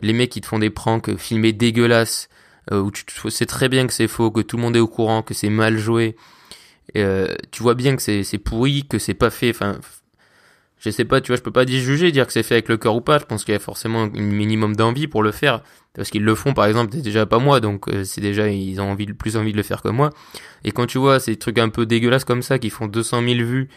les 0.01 0.13
mecs 0.13 0.29
qui 0.29 0.39
te 0.39 0.47
font 0.47 0.59
des 0.59 0.69
pranks 0.69 1.17
filmés 1.17 1.51
dégueulasses, 1.51 2.29
où 2.71 2.91
tu 2.91 3.03
sais 3.29 3.45
très 3.45 3.69
bien 3.69 3.87
que 3.87 3.93
c'est 3.93 4.07
faux, 4.07 4.31
que 4.31 4.41
tout 4.41 4.57
le 4.57 4.63
monde 4.63 4.75
est 4.75 4.79
au 4.79 4.87
courant, 4.87 5.21
que 5.21 5.33
c'est 5.33 5.49
mal 5.49 5.77
joué 5.77 6.15
euh, 6.97 7.33
tu 7.51 7.63
vois 7.63 7.75
bien 7.75 7.95
que 7.95 8.01
c'est 8.01 8.37
pourri, 8.37 8.85
que 8.87 8.99
c'est 8.99 9.13
pas 9.13 9.29
fait. 9.29 9.49
Enfin, 9.49 9.79
je 10.79 10.89
sais 10.89 11.05
pas, 11.05 11.21
tu 11.21 11.31
vois, 11.31 11.37
je 11.37 11.41
peux 11.41 11.51
pas 11.51 11.65
juger, 11.65 12.11
dire 12.11 12.27
que 12.27 12.33
c'est 12.33 12.43
fait 12.43 12.55
avec 12.55 12.69
le 12.69 12.77
cœur 12.77 12.95
ou 12.95 13.01
pas. 13.01 13.19
Je 13.19 13.25
pense 13.25 13.45
qu'il 13.45 13.53
y 13.53 13.55
a 13.55 13.59
forcément 13.59 14.03
un 14.03 14.09
minimum 14.09 14.75
d'envie 14.75 15.07
pour 15.07 15.23
le 15.23 15.31
faire, 15.31 15.63
parce 15.93 16.09
qu'ils 16.09 16.23
le 16.23 16.35
font, 16.35 16.53
par 16.53 16.65
exemple, 16.65 16.95
déjà 16.97 17.25
pas 17.25 17.39
moi, 17.39 17.59
donc 17.59 17.87
euh, 17.87 18.03
c'est 18.03 18.21
déjà 18.21 18.49
ils 18.49 18.81
ont 18.81 18.91
envie, 18.91 19.07
plus 19.07 19.37
envie 19.37 19.51
de 19.51 19.57
le 19.57 19.63
faire 19.63 19.81
que 19.81 19.89
moi. 19.89 20.11
Et 20.63 20.71
quand 20.71 20.85
tu 20.85 20.97
vois 20.97 21.19
ces 21.19 21.37
trucs 21.37 21.59
un 21.59 21.69
peu 21.69 21.85
dégueulasses 21.85 22.25
comme 22.25 22.41
ça 22.41 22.59
qui 22.59 22.69
font 22.69 22.87
200 22.87 23.21
000 23.21 23.33
vues 23.45 23.69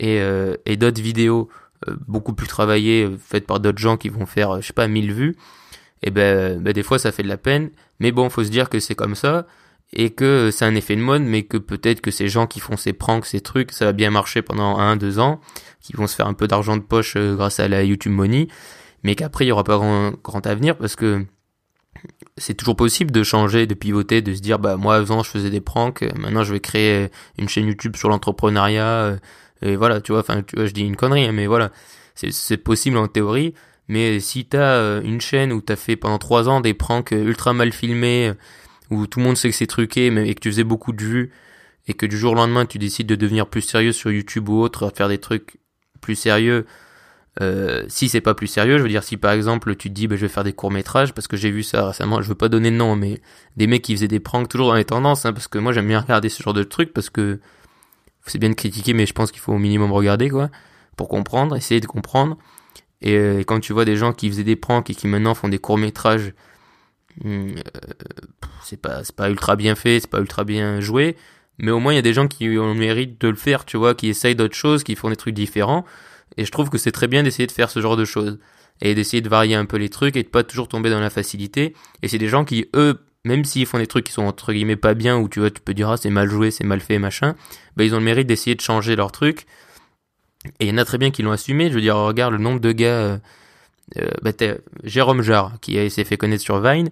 et 0.00 0.20
euh, 0.20 0.56
et 0.66 0.76
d'autres 0.76 1.02
vidéos 1.02 1.48
beaucoup 2.08 2.32
plus 2.32 2.46
travaillées 2.46 3.10
faites 3.18 3.46
par 3.46 3.60
d'autres 3.60 3.78
gens 3.78 3.98
qui 3.98 4.08
vont 4.08 4.24
faire, 4.24 4.62
je 4.62 4.66
sais 4.66 4.72
pas, 4.72 4.88
1000 4.88 5.12
vues, 5.12 5.36
et 6.02 6.10
ben, 6.10 6.58
ben 6.60 6.72
des 6.72 6.82
fois 6.82 6.98
ça 6.98 7.12
fait 7.12 7.22
de 7.22 7.28
la 7.28 7.36
peine. 7.36 7.70
Mais 8.00 8.12
bon, 8.12 8.28
faut 8.30 8.44
se 8.44 8.50
dire 8.50 8.68
que 8.68 8.80
c'est 8.80 8.94
comme 8.94 9.14
ça 9.14 9.46
et 9.92 10.10
que 10.10 10.50
c'est 10.50 10.64
un 10.64 10.74
effet 10.74 10.96
de 10.96 11.00
mode, 11.00 11.22
mais 11.22 11.44
que 11.44 11.56
peut-être 11.56 12.00
que 12.00 12.10
ces 12.10 12.28
gens 12.28 12.46
qui 12.46 12.60
font 12.60 12.76
ces 12.76 12.92
pranks, 12.92 13.26
ces 13.26 13.40
trucs, 13.40 13.70
ça 13.72 13.84
va 13.86 13.92
bien 13.92 14.10
marcher 14.10 14.42
pendant 14.42 14.78
un, 14.78 14.96
deux 14.96 15.18
ans, 15.18 15.40
qui 15.80 15.92
vont 15.92 16.06
se 16.06 16.16
faire 16.16 16.26
un 16.26 16.34
peu 16.34 16.48
d'argent 16.48 16.76
de 16.76 16.82
poche 16.82 17.14
euh, 17.16 17.36
grâce 17.36 17.60
à 17.60 17.68
la 17.68 17.84
YouTube 17.84 18.12
Money, 18.12 18.48
mais 19.02 19.14
qu'après 19.14 19.44
il 19.44 19.48
y 19.48 19.52
aura 19.52 19.64
pas 19.64 19.76
grand, 19.76 20.12
grand 20.22 20.46
avenir 20.46 20.76
parce 20.76 20.96
que 20.96 21.24
c'est 22.36 22.54
toujours 22.54 22.76
possible 22.76 23.12
de 23.12 23.22
changer, 23.22 23.66
de 23.66 23.74
pivoter, 23.74 24.20
de 24.20 24.34
se 24.34 24.40
dire 24.40 24.58
bah 24.58 24.76
moi 24.76 24.96
avant 24.96 25.22
je 25.22 25.30
faisais 25.30 25.50
des 25.50 25.60
pranks, 25.60 26.02
euh, 26.02 26.10
maintenant 26.16 26.42
je 26.42 26.52
vais 26.52 26.60
créer 26.60 27.10
une 27.38 27.48
chaîne 27.48 27.66
YouTube 27.66 27.96
sur 27.96 28.08
l'entrepreneuriat 28.08 28.86
euh, 28.86 29.16
et 29.62 29.76
voilà, 29.76 30.00
tu 30.00 30.12
vois, 30.12 30.20
enfin 30.20 30.42
tu 30.42 30.56
vois, 30.56 30.66
je 30.66 30.72
dis 30.72 30.82
une 30.82 30.96
connerie, 30.96 31.26
hein, 31.26 31.32
mais 31.32 31.46
voilà, 31.46 31.70
c'est 32.14 32.56
possible 32.56 32.96
en 32.96 33.08
théorie. 33.08 33.54
Mais 33.88 34.20
si 34.20 34.46
t'as 34.46 35.02
une 35.02 35.20
chaîne 35.20 35.52
où 35.52 35.60
t'as 35.60 35.76
fait 35.76 35.96
pendant 35.96 36.18
trois 36.18 36.48
ans 36.48 36.60
des 36.60 36.74
pranks 36.74 37.10
ultra 37.12 37.52
mal 37.52 37.72
filmés, 37.72 38.32
où 38.90 39.06
tout 39.06 39.18
le 39.18 39.26
monde 39.26 39.36
sait 39.36 39.50
que 39.50 39.56
c'est 39.56 39.66
truqué, 39.66 40.10
mais 40.10 40.28
et 40.28 40.34
que 40.34 40.40
tu 40.40 40.50
faisais 40.50 40.64
beaucoup 40.64 40.92
de 40.92 41.02
vues, 41.02 41.32
et 41.86 41.94
que 41.94 42.06
du 42.06 42.16
jour 42.16 42.32
au 42.32 42.34
lendemain 42.34 42.66
tu 42.66 42.78
décides 42.78 43.06
de 43.06 43.14
devenir 43.14 43.46
plus 43.46 43.62
sérieux 43.62 43.92
sur 43.92 44.10
YouTube 44.10 44.48
ou 44.48 44.60
autre, 44.60 44.86
à 44.86 44.90
faire 44.90 45.08
des 45.08 45.18
trucs 45.18 45.58
plus 46.00 46.14
sérieux, 46.14 46.66
euh, 47.40 47.84
si 47.88 48.08
c'est 48.08 48.20
pas 48.20 48.34
plus 48.34 48.46
sérieux, 48.46 48.78
je 48.78 48.82
veux 48.84 48.88
dire 48.88 49.02
si 49.02 49.16
par 49.16 49.32
exemple 49.32 49.74
tu 49.74 49.88
te 49.88 49.94
dis 49.94 50.06
bah, 50.06 50.14
je 50.14 50.20
vais 50.20 50.28
faire 50.28 50.44
des 50.44 50.52
courts 50.52 50.70
métrages 50.70 51.12
parce 51.12 51.26
que 51.26 51.36
j'ai 51.36 51.50
vu 51.50 51.64
ça 51.64 51.88
récemment, 51.88 52.22
je 52.22 52.28
veux 52.28 52.36
pas 52.36 52.48
donner 52.48 52.70
de 52.70 52.76
nom 52.76 52.94
mais 52.94 53.20
des 53.56 53.66
mecs 53.66 53.82
qui 53.82 53.92
faisaient 53.96 54.08
des 54.08 54.20
pranks 54.20 54.48
toujours 54.48 54.68
dans 54.68 54.74
les 54.74 54.84
tendances 54.84 55.26
hein, 55.26 55.32
parce 55.32 55.48
que 55.48 55.58
moi 55.58 55.72
j'aime 55.72 55.88
bien 55.88 56.00
regarder 56.00 56.28
ce 56.28 56.42
genre 56.42 56.54
de 56.54 56.62
trucs 56.62 56.92
parce 56.92 57.10
que 57.10 57.40
c'est 58.24 58.38
bien 58.38 58.50
de 58.50 58.54
critiquer 58.54 58.94
mais 58.94 59.04
je 59.04 59.12
pense 59.12 59.32
qu'il 59.32 59.40
faut 59.40 59.52
au 59.52 59.58
minimum 59.58 59.90
regarder 59.90 60.30
quoi 60.30 60.48
pour 60.96 61.08
comprendre, 61.08 61.56
essayer 61.56 61.80
de 61.80 61.86
comprendre 61.86 62.38
et, 63.04 63.16
euh, 63.16 63.44
quand 63.44 63.60
tu 63.60 63.72
vois 63.72 63.84
des 63.84 63.96
gens 63.96 64.12
qui 64.12 64.28
faisaient 64.28 64.42
des 64.42 64.56
pranks 64.56 64.90
et 64.90 64.94
qui 64.94 65.06
maintenant 65.06 65.34
font 65.34 65.48
des 65.48 65.58
courts 65.58 65.78
métrages 65.78 66.32
Hmm, 67.22 67.50
euh, 67.56 67.92
c'est 68.64 68.80
pas 68.80 69.04
c'est 69.04 69.14
pas 69.14 69.30
ultra 69.30 69.54
bien 69.56 69.74
fait, 69.76 70.00
c'est 70.00 70.10
pas 70.10 70.18
ultra 70.18 70.44
bien 70.44 70.80
joué, 70.80 71.16
mais 71.58 71.70
au 71.70 71.78
moins 71.78 71.92
il 71.92 71.96
y 71.96 71.98
a 71.98 72.02
des 72.02 72.12
gens 72.12 72.26
qui 72.26 72.48
ont 72.58 72.72
le 72.72 72.74
mérite 72.74 73.20
de 73.20 73.28
le 73.28 73.36
faire, 73.36 73.64
tu 73.64 73.76
vois, 73.76 73.94
qui 73.94 74.08
essayent 74.08 74.34
d'autres 74.34 74.56
choses, 74.56 74.82
qui 74.82 74.96
font 74.96 75.10
des 75.10 75.16
trucs 75.16 75.34
différents, 75.34 75.84
et 76.36 76.44
je 76.44 76.50
trouve 76.50 76.70
que 76.70 76.78
c'est 76.78 76.92
très 76.92 77.06
bien 77.06 77.22
d'essayer 77.22 77.46
de 77.46 77.52
faire 77.52 77.70
ce 77.70 77.80
genre 77.80 77.96
de 77.96 78.04
choses. 78.04 78.38
Et 78.80 78.96
d'essayer 78.96 79.20
de 79.20 79.28
varier 79.28 79.54
un 79.54 79.66
peu 79.66 79.76
les 79.76 79.88
trucs 79.88 80.16
et 80.16 80.24
de 80.24 80.28
pas 80.28 80.42
toujours 80.42 80.66
tomber 80.66 80.90
dans 80.90 80.98
la 80.98 81.08
facilité. 81.08 81.74
Et 82.02 82.08
c'est 82.08 82.18
des 82.18 82.26
gens 82.26 82.44
qui 82.44 82.66
eux 82.74 82.98
même 83.24 83.44
s'ils 83.44 83.66
font 83.66 83.78
des 83.78 83.86
trucs 83.86 84.04
qui 84.06 84.12
sont 84.12 84.24
entre 84.24 84.52
guillemets 84.52 84.76
pas 84.76 84.94
bien 84.94 85.16
ou 85.16 85.28
tu 85.28 85.38
vois 85.38 85.50
tu 85.50 85.60
peux 85.60 85.74
dire 85.74 85.90
ah 85.90 85.96
c'est 85.96 86.10
mal 86.10 86.28
joué 86.28 86.50
c'est 86.50 86.64
mal 86.64 86.80
fait 86.80 86.98
machin 86.98 87.36
bah 87.76 87.84
ils 87.84 87.94
ont 87.94 87.98
le 87.98 88.04
mérite 88.04 88.26
d'essayer 88.26 88.56
de 88.56 88.60
changer 88.60 88.96
leurs 88.96 89.12
trucs 89.12 89.46
et 90.60 90.66
il 90.66 90.68
y 90.68 90.72
en 90.72 90.78
a 90.78 90.84
très 90.84 90.98
bien 90.98 91.10
qui 91.10 91.22
l'ont 91.22 91.32
assumé 91.32 91.68
je 91.68 91.74
veux 91.74 91.80
dire 91.80 91.96
regarde 91.96 92.32
le 92.32 92.38
nombre 92.38 92.60
de 92.60 92.72
gars 92.72 92.86
euh, 92.86 93.18
euh, 93.98 94.08
bah, 94.22 94.32
Jérôme 94.82 95.22
Jarre, 95.22 95.60
qui 95.60 95.90
s'est 95.90 96.04
fait 96.04 96.16
connaître 96.16 96.42
sur 96.42 96.60
Vine, 96.60 96.90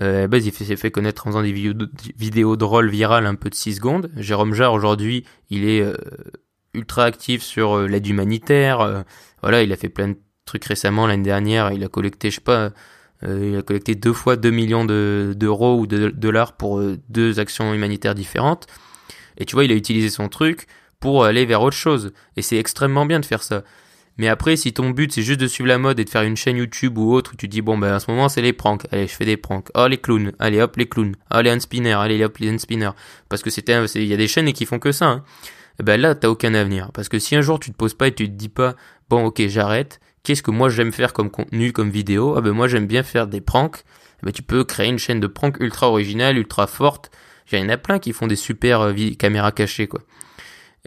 bah, 0.00 0.26
il 0.32 0.52
s'est 0.52 0.76
fait 0.76 0.90
connaître 0.90 1.26
en 1.26 1.30
faisant 1.30 1.42
des 1.42 1.52
vidéos, 1.52 2.56
drôles 2.56 2.88
virales 2.88 3.26
un 3.26 3.34
peu 3.34 3.50
de 3.50 3.54
6 3.54 3.74
secondes. 3.74 4.10
Jérôme 4.16 4.54
Jarre, 4.54 4.72
aujourd'hui, 4.72 5.24
il 5.50 5.68
est 5.68 5.84
ultra 6.72 7.04
actif 7.04 7.42
sur 7.42 7.78
l'aide 7.78 8.06
humanitaire. 8.06 9.04
voilà, 9.42 9.62
il 9.62 9.72
a 9.72 9.76
fait 9.76 9.90
plein 9.90 10.08
de 10.08 10.16
trucs 10.46 10.64
récemment. 10.64 11.06
L'année 11.06 11.22
dernière, 11.22 11.72
il 11.72 11.84
a 11.84 11.88
collecté, 11.88 12.30
je 12.30 12.40
pas, 12.40 12.72
il 13.22 13.56
a 13.56 13.62
collecté 13.62 13.94
deux 13.94 14.14
fois 14.14 14.36
2 14.36 14.50
millions 14.50 14.84
d'euros 14.86 15.78
ou 15.78 15.86
de 15.86 16.08
dollars 16.08 16.54
pour 16.56 16.82
deux 17.10 17.38
actions 17.38 17.72
humanitaires 17.74 18.14
différentes. 18.14 18.66
Et 19.36 19.44
tu 19.44 19.54
vois, 19.54 19.64
il 19.64 19.72
a 19.72 19.76
utilisé 19.76 20.08
son 20.08 20.28
truc 20.28 20.66
pour 21.04 21.26
aller 21.26 21.44
vers 21.44 21.60
autre 21.60 21.76
chose. 21.76 22.14
Et 22.38 22.40
c'est 22.40 22.56
extrêmement 22.56 23.04
bien 23.04 23.20
de 23.20 23.26
faire 23.26 23.42
ça. 23.42 23.62
Mais 24.16 24.26
après, 24.26 24.56
si 24.56 24.72
ton 24.72 24.88
but 24.88 25.12
c'est 25.12 25.20
juste 25.20 25.38
de 25.38 25.46
suivre 25.46 25.68
la 25.68 25.76
mode 25.76 26.00
et 26.00 26.04
de 26.06 26.08
faire 26.08 26.22
une 26.22 26.34
chaîne 26.34 26.56
YouTube 26.56 26.96
ou 26.96 27.12
autre 27.12 27.36
tu 27.36 27.46
dis 27.46 27.60
bon 27.60 27.76
ben 27.76 27.92
à 27.92 28.00
ce 28.00 28.10
moment 28.10 28.30
c'est 28.30 28.40
les 28.40 28.54
pranks, 28.54 28.86
allez 28.90 29.06
je 29.06 29.12
fais 29.12 29.26
des 29.26 29.36
pranks, 29.36 29.68
oh 29.74 29.86
les 29.86 29.98
clowns, 29.98 30.32
allez 30.38 30.62
hop 30.62 30.76
les 30.76 30.88
clowns, 30.88 31.14
oh 31.34 31.42
les 31.42 31.50
unspinners, 31.50 31.92
allez 31.92 32.24
hop 32.24 32.38
les 32.38 32.48
unspinners, 32.48 32.92
parce 33.28 33.42
que 33.42 33.50
c'était, 33.50 33.84
il 33.96 34.06
y 34.06 34.14
a 34.14 34.16
des 34.16 34.28
chaînes 34.28 34.50
qui 34.54 34.64
font 34.64 34.78
que 34.78 34.92
ça. 34.92 35.06
Hein. 35.06 35.24
eh 35.78 35.82
ben 35.82 36.00
là, 36.00 36.14
t'as 36.14 36.28
aucun 36.28 36.54
avenir. 36.54 36.90
Parce 36.92 37.10
que 37.10 37.18
si 37.18 37.36
un 37.36 37.42
jour 37.42 37.60
tu 37.60 37.70
te 37.70 37.76
poses 37.76 37.92
pas 37.92 38.06
et 38.06 38.14
tu 38.14 38.26
te 38.26 38.32
dis 38.32 38.48
pas, 38.48 38.74
bon, 39.10 39.26
ok, 39.26 39.42
j'arrête, 39.48 40.00
qu'est-ce 40.22 40.42
que 40.42 40.52
moi 40.52 40.70
j'aime 40.70 40.92
faire 40.92 41.12
comme 41.12 41.30
contenu, 41.30 41.72
comme 41.72 41.90
vidéo? 41.90 42.34
Ah 42.38 42.40
ben 42.40 42.52
moi 42.52 42.66
j'aime 42.66 42.86
bien 42.86 43.02
faire 43.02 43.26
des 43.26 43.42
pranks. 43.42 43.84
Eh 44.22 44.26
ben 44.26 44.32
tu 44.32 44.42
peux 44.42 44.64
créer 44.64 44.88
une 44.88 44.98
chaîne 44.98 45.20
de 45.20 45.26
pranks 45.26 45.58
ultra 45.60 45.90
originale, 45.90 46.38
ultra 46.38 46.66
forte. 46.66 47.10
Il 47.52 47.58
y 47.58 47.62
en 47.62 47.68
a 47.68 47.76
plein 47.76 47.98
qui 47.98 48.14
font 48.14 48.26
des 48.26 48.36
super 48.36 48.80
euh, 48.80 48.94
caméras 49.18 49.52
cachées, 49.52 49.86
quoi. 49.86 50.00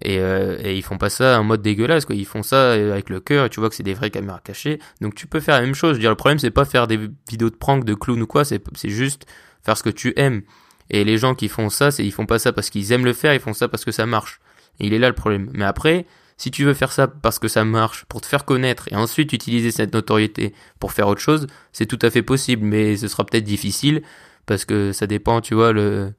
Et, 0.04 0.20
euh, 0.20 0.58
et, 0.64 0.78
ils 0.78 0.84
font 0.84 0.98
pas 0.98 1.10
ça 1.10 1.40
en 1.40 1.44
mode 1.44 1.62
dégueulasse, 1.62 2.06
quoi. 2.06 2.16
Ils 2.16 2.26
font 2.26 2.44
ça 2.44 2.56
euh, 2.56 2.92
avec 2.92 3.10
le 3.10 3.20
cœur, 3.20 3.46
et 3.46 3.50
tu 3.50 3.60
vois 3.60 3.70
que 3.70 3.76
c'est 3.76 3.84
des 3.84 3.96
vraies 3.96 4.12
caméras 4.12 4.42
cachées. 4.44 4.80
Donc 5.02 5.16
tu 5.16 5.26
peux 5.28 5.40
faire 5.40 5.56
la 5.56 5.62
même 5.62 5.74
chose. 5.74 5.92
Je 5.92 5.96
veux 5.96 6.02
dire, 6.02 6.12
le 6.12 6.16
problème, 6.16 6.40
c'est 6.40 6.52
pas 6.52 6.66
faire 6.66 6.88
des 6.88 7.00
vidéos 7.30 7.50
de 7.50 7.56
prank, 7.56 7.84
de 7.84 7.96
clown 7.96 8.22
ou 8.22 8.28
quoi, 8.28 8.46
c'est 8.46 8.62
juste 8.86 9.26
faire 9.64 9.76
ce 9.76 9.84
que 9.84 9.90
tu 9.90 10.14
aimes. 10.16 10.44
Et 10.90 11.04
les 11.04 11.18
gens 11.18 11.36
qui 11.36 11.48
font 11.48 11.70
ça, 11.70 11.92
c'est 11.92 12.06
ils 12.06 12.12
font 12.12 12.26
pas 12.26 12.40
ça 12.40 12.54
parce 12.54 12.70
qu'ils 12.70 12.92
aiment 12.92 13.06
le 13.06 13.14
faire, 13.14 13.34
ils 13.34 13.40
font 13.40 13.54
ça 13.54 13.68
parce 13.68 13.84
que 13.86 13.92
ça 13.92 14.06
marche. 14.06 14.40
Et 14.80 14.88
il 14.88 14.94
est 14.94 15.00
là 15.00 15.10
le 15.10 15.16
problème. 15.16 15.50
Mais 15.54 15.66
après, 15.66 16.06
si 16.38 16.52
tu 16.52 16.64
veux 16.64 16.74
faire 16.74 16.92
ça 16.92 17.08
parce 17.08 17.40
que 17.40 17.48
ça 17.48 17.66
marche, 17.66 18.06
pour 18.06 18.22
te 18.22 18.28
faire 18.28 18.46
connaître, 18.46 18.88
et 18.92 18.96
ensuite 18.96 19.34
utiliser 19.34 19.72
cette 19.72 19.94
notoriété 19.94 20.54
pour 20.80 20.94
faire 20.94 21.08
autre 21.08 21.22
chose, 21.22 21.48
c'est 21.74 21.88
tout 21.88 22.00
à 22.04 22.10
fait 22.12 22.22
possible, 22.22 22.64
mais 22.64 22.96
ce 22.96 23.08
sera 23.08 23.26
peut-être 23.26 23.44
difficile, 23.44 24.04
parce 24.46 24.64
que 24.64 24.92
ça 24.92 25.08
dépend, 25.08 25.42
tu 25.42 25.56
vois, 25.56 25.74
le, 25.74 26.14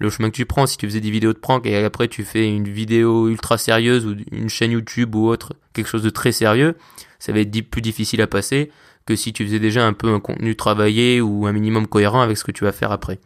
le 0.00 0.10
chemin 0.10 0.30
que 0.30 0.36
tu 0.36 0.46
prends. 0.46 0.66
Si 0.66 0.76
tu 0.76 0.86
faisais 0.86 1.00
des 1.00 1.10
vidéos 1.10 1.32
de 1.32 1.38
prank 1.38 1.66
et 1.66 1.76
après 1.84 2.08
tu 2.08 2.24
fais 2.24 2.48
une 2.48 2.68
vidéo 2.68 3.28
ultra 3.28 3.58
sérieuse 3.58 4.06
ou 4.06 4.16
une 4.32 4.48
chaîne 4.48 4.72
YouTube 4.72 5.14
ou 5.14 5.28
autre, 5.28 5.54
quelque 5.72 5.88
chose 5.88 6.02
de 6.02 6.10
très 6.10 6.32
sérieux, 6.32 6.76
ça 7.18 7.32
va 7.32 7.40
être 7.40 7.60
plus 7.62 7.82
difficile 7.82 8.20
à 8.22 8.26
passer 8.26 8.70
que 9.06 9.16
si 9.16 9.32
tu 9.32 9.44
faisais 9.44 9.58
déjà 9.58 9.86
un 9.86 9.92
peu 9.92 10.08
un 10.12 10.20
contenu 10.20 10.56
travaillé 10.56 11.20
ou 11.20 11.46
un 11.46 11.52
minimum 11.52 11.86
cohérent 11.86 12.22
avec 12.22 12.38
ce 12.38 12.44
que 12.44 12.52
tu 12.52 12.64
vas 12.64 12.72
faire 12.72 12.92
après. 12.92 13.18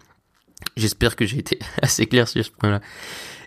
J'espère 0.77 1.17
que 1.17 1.25
j'ai 1.25 1.39
été 1.39 1.59
assez 1.83 2.07
clair 2.07 2.29
sur 2.29 2.45
ce 2.45 2.51
point-là. 2.51 2.81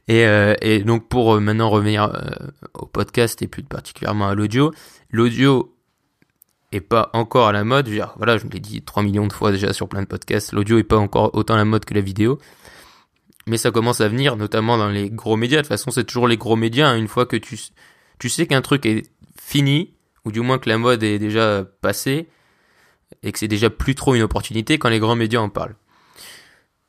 Et, 0.08 0.26
euh, 0.26 0.56
donc 0.84 1.08
pour 1.08 1.36
euh, 1.36 1.40
maintenant 1.40 1.70
revenir 1.70 2.04
euh, 2.04 2.48
au 2.74 2.86
podcast 2.86 3.42
et 3.42 3.48
plus 3.48 3.64
particulièrement 3.64 4.28
à 4.28 4.36
l'audio, 4.36 4.74
l'audio 5.12 5.76
est 6.72 6.82
pas 6.82 7.10
encore 7.14 7.48
à 7.48 7.52
la 7.52 7.64
mode. 7.64 7.90
Je 7.90 8.02
voilà, 8.18 8.38
je 8.38 8.46
me 8.46 8.52
l'ai 8.52 8.60
dit 8.60 8.82
3 8.82 9.04
millions 9.04 9.28
de 9.28 9.34
fois 9.34 9.52
déjà 9.52 9.74
sur 9.74 9.88
plein 9.88 10.02
de 10.02 10.08
podcasts. 10.08 10.54
L'audio 10.54 10.80
est 10.80 10.84
pas 10.84 10.98
encore 10.98 11.36
autant 11.36 11.54
à 11.54 11.58
la 11.58 11.66
mode 11.66 11.86
que 11.86 11.94
la 11.94 12.02
vidéo. 12.02 12.40
Mais 13.48 13.58
ça 13.58 13.72
commence 13.72 14.02
à 14.02 14.08
venir, 14.08 14.36
notamment 14.36 14.78
dans 14.78 14.90
les 14.90 15.10
gros 15.10 15.36
médias. 15.36 15.58
De 15.58 15.62
toute 15.62 15.70
façon, 15.70 15.92
c'est 15.92 16.04
toujours 16.04 16.28
les 16.28 16.38
gros 16.38 16.56
médias. 16.56 16.90
Hein. 16.90 16.98
Une 16.98 17.08
fois 17.08 17.26
que 17.26 17.36
tu, 17.36 17.58
tu 18.20 18.30
sais 18.30 18.46
qu'un 18.46 18.62
truc 18.62 18.86
est 18.86 19.10
fini, 19.40 19.94
ou 20.26 20.32
du 20.32 20.42
moins 20.42 20.60
que 20.60 20.70
la 20.70 20.78
mode 20.78 21.04
est 21.04 21.20
déjà 21.20 21.66
passée, 21.82 22.28
et 23.24 23.32
que 23.32 23.40
c'est 23.40 23.48
déjà 23.48 23.70
plus 23.70 23.96
trop 23.96 24.16
une 24.16 24.22
opportunité 24.22 24.78
quand 24.78 24.90
les 24.90 25.00
grands 25.00 25.16
médias 25.16 25.40
en 25.40 25.50
parlent. 25.50 25.76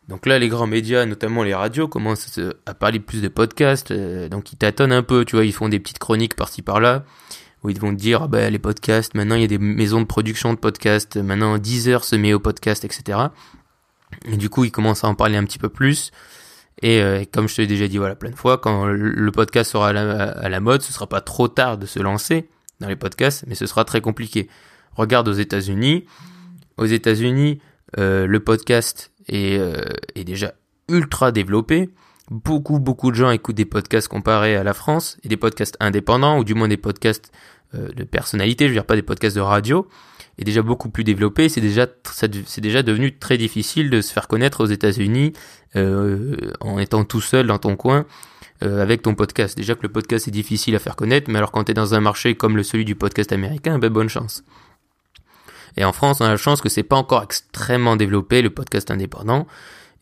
Donc 0.09 0.27
là, 0.27 0.39
les 0.39 0.49
grands 0.49 0.67
médias, 0.67 1.07
notamment 1.07 1.43
les 1.43 1.55
radios, 1.55 1.89
commencent 1.89 2.41
à 2.67 2.75
parler 2.75 3.01
plus 3.01 3.23
de 3.23 3.29
podcasts. 3.29 3.93
Euh, 3.93 4.29
donc 4.29 4.53
ils 4.53 4.57
tâtonnent 4.57 4.93
un 4.93 5.03
peu, 5.03 5.25
tu 5.25 5.37
vois, 5.37 5.45
ils 5.45 5.53
font 5.53 5.69
des 5.69 5.79
petites 5.79 5.99
chroniques 5.99 6.35
par-ci 6.35 6.61
par-là, 6.61 7.05
où 7.63 7.71
ils 7.71 7.81
vont 7.81 7.95
te 7.95 8.01
dire, 8.01 8.23
ah 8.25 8.29
ben, 8.29 8.53
les 8.53 8.59
podcasts, 8.59 9.15
maintenant 9.15 9.37
il 9.37 9.43
y 9.43 9.45
a 9.45 9.49
des 9.49 9.59
maisons 9.59 10.01
de 10.01 10.07
production 10.07 10.53
de 10.53 10.59
podcasts, 10.59 11.17
maintenant 11.17 11.57
10 11.57 11.89
heures 11.89 12.05
se 12.05 12.17
met 12.17 12.35
au 12.35 12.41
podcast, 12.41 12.85
etc. 12.85 13.19
Et 14.27 14.37
du 14.37 14.51
coup, 14.51 14.65
ils 14.65 14.73
commencent 14.73 15.05
à 15.05 15.09
en 15.09 15.15
parler 15.15 15.37
un 15.37 15.45
petit 15.45 15.59
peu 15.59 15.69
plus. 15.69 16.11
Euh, 16.85 17.21
et, 17.21 17.27
comme 17.27 17.49
je 17.49 17.57
te 17.57 17.61
l'ai 17.61 17.67
déjà 17.67 17.87
dit 17.87 17.99
voilà 17.99 18.15
plein 18.15 18.31
de 18.31 18.37
fois, 18.37 18.59
quand 18.59 18.87
le 18.87 19.33
podcast 19.33 19.73
sera 19.73 19.89
à 19.89 19.93
la, 19.93 20.31
à 20.31 20.49
la, 20.49 20.61
mode, 20.61 20.83
ce 20.83 20.93
sera 20.93 21.09
pas 21.09 21.21
trop 21.21 21.49
tard 21.49 21.79
de 21.79 21.87
se 21.87 22.01
lancer 22.01 22.49
dans 22.81 22.89
les 22.89 22.97
podcasts, 22.97 23.45
mais 23.47 23.55
ce 23.55 23.67
sera 23.67 23.85
très 23.85 24.01
compliqué. 24.01 24.49
Regarde 24.95 25.29
aux 25.29 25.33
États-Unis. 25.33 26.05
Aux 26.77 26.87
États-Unis, 26.87 27.61
euh, 27.99 28.27
le 28.27 28.41
podcast 28.41 29.13
est, 29.29 29.59
euh, 29.59 29.85
est 30.15 30.25
déjà 30.25 30.55
ultra 30.89 31.33
développé. 31.33 31.91
Beaucoup, 32.31 32.79
beaucoup 32.79 33.11
de 33.11 33.17
gens 33.17 33.31
écoutent 33.31 33.57
des 33.57 33.65
podcasts 33.65 34.09
comparés 34.09 34.57
à 34.57 34.65
la 34.65 34.75
France 34.75 35.19
et 35.23 35.29
des 35.29 35.37
podcasts 35.37 35.77
indépendants 35.81 36.39
ou 36.39 36.45
du 36.45 36.55
moins 36.55 36.69
des 36.69 36.77
podcasts 36.77 37.33
euh, 37.75 37.89
de 37.93 38.05
personnalité, 38.05 38.65
je 38.65 38.71
veux 38.71 38.77
dire 38.77 38.87
pas 38.87 38.97
des 38.97 39.03
podcasts 39.03 39.37
de 39.37 39.41
radio, 39.41 39.89
est 40.39 40.45
déjà 40.45 40.63
beaucoup 40.63 40.89
plus 40.89 41.05
développé. 41.05 41.49
C'est 41.49 41.61
déjà, 41.61 41.87
c'est 42.13 42.61
déjà 42.61 42.83
devenu 42.83 43.19
très 43.19 43.39
difficile 43.39 43.91
de 43.91 44.01
se 44.01 44.13
faire 44.13 44.29
connaître 44.29 44.63
aux 44.63 44.67
États-Unis 44.67 45.33
euh, 45.77 46.37
en 46.61 46.79
étant 46.79 47.05
tout 47.05 47.21
seul 47.21 47.47
dans 47.47 47.59
ton 47.59 47.77
coin 47.77 48.07
euh, 48.63 48.83
avec 48.83 49.03
ton 49.03 49.15
podcast. 49.15 49.57
Déjà 49.57 49.75
que 49.75 49.83
le 49.83 49.89
podcast 49.89 50.29
est 50.29 50.33
difficile 50.33 50.75
à 50.77 50.79
faire 50.79 50.97
connaître, 50.97 51.31
mais 51.31 51.39
alors 51.39 51.53
quand 51.53 51.65
tu 51.65 51.73
es 51.73 51.75
dans 51.75 51.95
un 51.95 52.01
marché 52.01 52.35
comme 52.35 52.57
le 52.57 52.63
celui 52.63 52.85
du 52.85 52.95
podcast 52.95 53.33
américain, 53.33 53.79
ben 53.79 53.91
bonne 53.91 54.09
chance. 54.09 54.45
Et 55.77 55.85
en 55.85 55.93
France, 55.93 56.21
on 56.21 56.25
a 56.25 56.29
la 56.29 56.37
chance 56.37 56.61
que 56.61 56.69
c'est 56.69 56.83
pas 56.83 56.97
encore 56.97 57.23
extrêmement 57.23 57.97
développé 57.97 58.43
le 58.43 58.51
podcast 58.51 58.91
indépendant 58.91 59.47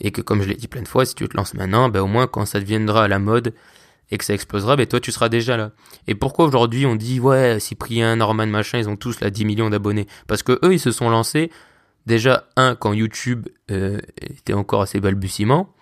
et 0.01 0.11
que 0.11 0.21
comme 0.21 0.43
je 0.43 0.49
l'ai 0.49 0.55
dit 0.55 0.69
plein 0.69 0.83
de 0.83 0.89
fois, 0.89 1.05
si 1.05 1.15
tu 1.15 1.29
te 1.29 1.37
lances 1.37 1.55
maintenant, 1.55 1.89
ben 1.89 2.01
au 2.01 2.07
moins 2.07 2.27
quand 2.27 2.45
ça 2.47 2.59
deviendra 2.59 3.05
à 3.05 3.09
la 3.09 3.19
mode 3.19 3.55
et 4.11 4.19
que 4.19 4.25
ça 4.25 4.35
explosera, 4.35 4.77
ben 4.77 4.87
toi 4.87 5.01
tu 5.01 5.13
seras 5.13 5.29
déjà 5.29 5.57
là. 5.57 5.73
Et 6.07 6.15
pourquoi 6.15 6.47
aujourd'hui 6.47 6.87
on 6.87 6.97
dit 6.97 7.21
ouais 7.21 7.61
Cyprien, 7.61 8.17
Norman, 8.17 8.47
machin, 8.47 8.79
ils 8.79 8.89
ont 8.89 8.97
tous 8.97 9.21
là 9.21 9.31
10 9.31 9.45
millions 9.45 9.71
d'abonnés? 9.71 10.07
Parce 10.27 10.43
que 10.43 10.59
eux 10.65 10.73
ils 10.73 10.81
se 10.81 10.91
sont 10.91 11.11
lancés 11.11 11.51
déjà 12.07 12.49
un 12.57 12.75
quand 12.75 12.93
YouTube 12.93 13.49
euh, 13.71 14.01
était 14.21 14.55
encore 14.55 14.83
assez 14.83 15.01
balbutiement 15.01 15.75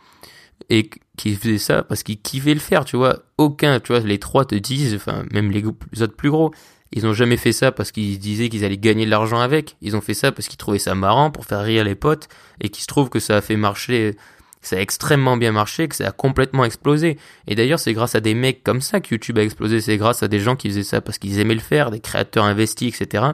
et 0.68 0.90
qui 1.16 1.34
faisaient 1.34 1.58
ça 1.58 1.82
parce 1.82 2.02
qu'ils 2.02 2.20
kiffaient 2.20 2.54
le 2.54 2.60
faire, 2.60 2.84
tu 2.84 2.96
vois. 2.96 3.20
Aucun, 3.38 3.80
tu 3.80 3.92
vois, 3.92 4.00
les 4.00 4.18
trois 4.18 4.44
te 4.44 4.54
disent, 4.54 4.94
enfin 4.94 5.24
même 5.32 5.50
les 5.50 5.64
autres 6.02 6.16
plus 6.16 6.30
gros, 6.30 6.52
ils 6.92 7.06
ont 7.06 7.12
jamais 7.12 7.36
fait 7.36 7.52
ça 7.52 7.72
parce 7.72 7.92
qu'ils 7.92 8.18
disaient 8.18 8.48
qu'ils 8.48 8.64
allaient 8.64 8.78
gagner 8.78 9.04
de 9.04 9.10
l'argent 9.10 9.40
avec. 9.40 9.76
Ils 9.82 9.96
ont 9.96 10.00
fait 10.00 10.14
ça 10.14 10.32
parce 10.32 10.48
qu'ils 10.48 10.58
trouvaient 10.58 10.78
ça 10.78 10.94
marrant 10.94 11.30
pour 11.30 11.44
faire 11.44 11.62
rire 11.62 11.84
les 11.84 11.94
potes 11.94 12.28
et 12.60 12.68
qu'il 12.68 12.82
se 12.82 12.86
trouve 12.86 13.08
que 13.08 13.20
ça 13.20 13.36
a 13.36 13.40
fait 13.40 13.56
marcher, 13.56 14.16
ça 14.60 14.76
a 14.76 14.80
extrêmement 14.80 15.36
bien 15.36 15.52
marché, 15.52 15.88
que 15.88 15.96
ça 15.96 16.08
a 16.08 16.10
complètement 16.10 16.64
explosé. 16.64 17.18
Et 17.46 17.54
d'ailleurs, 17.54 17.78
c'est 17.78 17.92
grâce 17.92 18.14
à 18.14 18.20
des 18.20 18.34
mecs 18.34 18.62
comme 18.64 18.80
ça 18.80 19.00
que 19.00 19.14
YouTube 19.14 19.38
a 19.38 19.42
explosé. 19.42 19.80
C'est 19.80 19.96
grâce 19.96 20.22
à 20.22 20.28
des 20.28 20.40
gens 20.40 20.56
qui 20.56 20.68
faisaient 20.68 20.82
ça 20.82 21.00
parce 21.00 21.18
qu'ils 21.18 21.38
aimaient 21.38 21.54
le 21.54 21.60
faire, 21.60 21.90
des 21.90 22.00
créateurs 22.00 22.44
investis, 22.44 23.00
etc. 23.00 23.24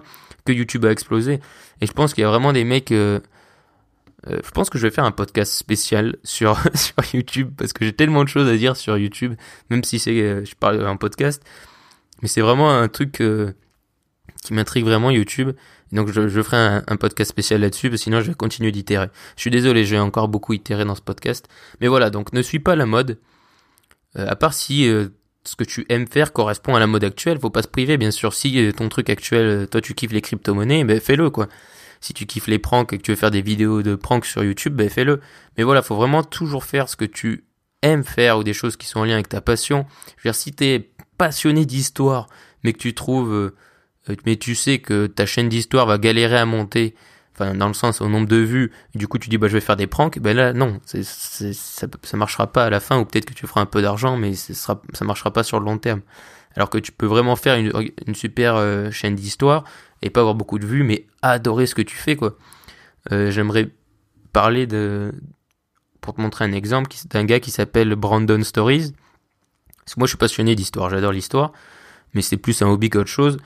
que 0.45 0.53
YouTube 0.53 0.85
a 0.85 0.91
explosé. 0.91 1.41
Et 1.81 1.87
je 1.87 1.93
pense 1.93 2.15
qu'il 2.15 2.23
y 2.23 2.25
a 2.25 2.29
vraiment 2.29 2.53
des 2.53 2.65
mecs, 2.65 2.93
euh, 2.93 3.21
euh, 4.29 4.39
je 4.45 4.51
pense 4.51 4.71
que 4.71 4.79
je 4.79 4.87
vais 4.87 4.93
faire 4.93 5.05
un 5.05 5.13
podcast 5.13 5.53
spécial 5.53 6.17
sur, 6.25 6.59
YouTube 7.13 7.51
parce 7.57 7.73
que 7.73 7.85
j'ai 7.85 7.93
tellement 7.93 8.25
de 8.25 8.29
choses 8.29 8.49
à 8.49 8.57
dire 8.57 8.77
sur 8.77 8.97
YouTube, 8.99 9.35
même 9.71 9.83
si 9.83 9.99
c'est, 9.99 10.21
euh, 10.21 10.45
je 10.45 10.55
parle 10.55 10.87
un 10.87 10.97
podcast. 10.97 11.43
Mais 12.23 12.29
c'est 12.29 12.43
vraiment 12.43 12.71
un 12.71 12.89
truc 12.89 13.21
qui 14.45 14.55
m'intrigue 14.55 14.85
vraiment 14.85 15.11
YouTube. 15.11 15.51
Donc 15.93 16.11
je, 16.11 16.43
ferai 16.43 16.83
un, 16.87 16.97
podcast 16.97 17.31
spécial 17.31 17.61
là-dessus, 17.61 17.89
parce 17.89 18.01
que 18.01 18.05
sinon 18.05 18.21
je 18.21 18.29
vais 18.29 18.35
continuer 18.35 18.73
d'itérer. 18.73 19.09
Je 19.37 19.43
suis 19.43 19.51
désolé, 19.51 19.85
j'ai 19.85 19.99
encore 19.99 20.29
beaucoup 20.29 20.53
itéré 20.53 20.85
dans 20.85 20.95
ce 20.95 21.03
podcast. 21.03 21.49
Mais 21.81 21.89
voilà, 21.89 22.11
donc 22.11 22.33
ne 22.33 22.43
suis 22.43 22.59
pas 22.59 22.75
la 22.77 22.87
mode. 22.87 23.19
Euh, 24.17 24.27
à 24.29 24.37
part 24.37 24.55
si 24.55 24.89
euh, 24.89 25.09
ce 25.45 25.57
que 25.57 25.65
tu 25.65 25.87
aimes 25.89 26.09
faire 26.09 26.33
correspond 26.33 26.75
à 26.75 26.81
la 26.81 26.87
mode 26.87 27.05
actuelle, 27.05 27.39
faut 27.39 27.51
pas 27.51 27.63
se 27.63 27.69
priver, 27.69 27.97
bien 27.97 28.11
sûr. 28.11 28.33
Si 28.33 28.73
ton 28.77 28.89
truc 28.89 29.11
actuel, 29.11 29.69
toi 29.69 29.81
tu 29.81 29.95
kiffes 29.95 30.13
les 30.13 30.23
crypto-monnaies, 30.23 30.85
ben 30.85 31.01
fais-le 31.01 31.31
quoi. 31.31 31.49
Si 32.01 32.13
tu 32.13 32.27
kiffes 32.27 32.49
les 32.49 32.59
pranks 32.59 32.93
et 32.93 32.99
que 32.99 33.03
tu 33.03 33.13
veux 33.13 33.17
faire 33.17 33.31
des 33.31 33.43
vidéos 33.43 33.83
de 33.83 33.95
pranks 33.95 34.27
sur 34.27 34.45
YouTube, 34.45 34.75
ben 34.75 34.91
fais-le. 34.91 35.21
Mais 35.57 35.65
voilà, 35.65 35.81
faut 35.81 35.97
vraiment 35.97 36.23
toujours 36.23 36.65
faire 36.65 36.89
ce 36.89 36.97
que 36.97 37.05
tu 37.05 37.45
aimes 37.85 38.05
faire 38.05 38.39
ou 38.39 38.45
des 38.45 38.53
choses 38.53 38.77
qui 38.77 38.87
sont 38.87 39.01
en 39.01 39.05
lien 39.05 39.15
avec 39.15 39.29
ta 39.29 39.41
passion. 39.41 39.87
Je 40.17 40.23
veux 40.23 40.33
dire, 40.33 40.35
si 40.35 40.53
t'es 40.53 40.91
passionné 41.19 41.65
d'histoire, 41.67 42.29
mais 42.63 42.73
que 42.73 42.79
tu 42.79 42.95
trouves, 42.95 43.33
euh, 43.33 43.37
euh, 43.37 43.57
mais 44.27 44.37
tu 44.37 44.55
sais 44.55 44.79
que 44.79 45.07
ta 45.07 45.27
chaîne 45.27 45.49
d'histoire 45.49 45.87
va 45.87 45.99
galérer 45.99 46.37
à 46.37 46.47
monter, 46.47 46.95
enfin 47.35 47.55
dans 47.55 47.69
le 47.69 47.75
sens 47.75 48.01
au 48.01 48.09
nombre 48.09 48.29
de 48.29 48.37
vues, 48.37 48.73
du 48.95 49.09
coup 49.09 49.19
tu 49.19 49.29
dis 49.29 49.39
bah 49.39 49.49
je 49.49 49.55
vais 49.55 49.61
faire 49.61 49.77
des 49.77 49.87
pranks, 49.87 50.19
ben 50.19 50.37
là 50.37 50.53
non, 50.53 50.81
ça, 50.85 50.99
ça 52.03 52.17
marchera 52.17 52.53
pas 52.53 52.65
à 52.65 52.71
la 52.71 52.81
fin 52.81 52.99
ou 52.99 53.05
peut-être 53.05 53.25
que 53.25 53.35
tu 53.35 53.47
feras 53.47 53.61
un 53.61 53.67
peu 53.67 53.83
d'argent, 53.83 54.17
mais 54.17 54.35
ce 54.35 54.55
sera, 54.55 54.81
ça 54.93 55.05
marchera 55.05 55.33
pas 55.33 55.43
sur 55.43 55.59
le 55.59 55.65
long 55.67 55.79
terme. 55.79 56.01
Alors 56.57 56.71
que 56.71 56.79
tu 56.79 56.93
peux 56.93 57.07
vraiment 57.07 57.35
faire 57.35 57.57
une, 57.57 58.15
super 58.15 58.55
euh, 58.55 58.91
chaîne 58.93 59.17
d'histoire 59.17 59.65
et 60.03 60.11
pas 60.11 60.21
avoir 60.21 60.37
beaucoup 60.37 60.61
de 60.61 60.67
vues, 60.67 60.85
mais 60.85 61.07
adorer 61.23 61.67
ce 61.67 61.75
que 61.75 61.83
tu 61.83 61.97
fais 61.97 62.15
quoi. 62.15 62.37
j'aimerais 63.11 63.71
parler 64.33 64.67
de, 64.67 65.13
pour 66.01 66.15
te 66.15 66.21
montrer 66.21 66.45
un 66.45 66.53
exemple, 66.53 66.91
d'un 67.11 67.25
gars 67.25 67.41
qui 67.41 67.51
s'appelle 67.51 67.95
Brandon 67.97 68.43
Stories 68.45 68.93
parce 69.85 69.95
que 69.95 70.01
moi, 70.01 70.07
je 70.07 70.11
suis 70.11 70.19
passionné 70.19 70.55
d'histoire, 70.55 70.89
j'adore 70.91 71.13
l'histoire, 71.13 71.53
mais 72.15 72.23
c'est 72.23 72.37
plus 72.37 72.63
un 72.63 72.69
hobby 72.69 72.89
qu'autre 72.91 73.11
chose. 73.11 73.39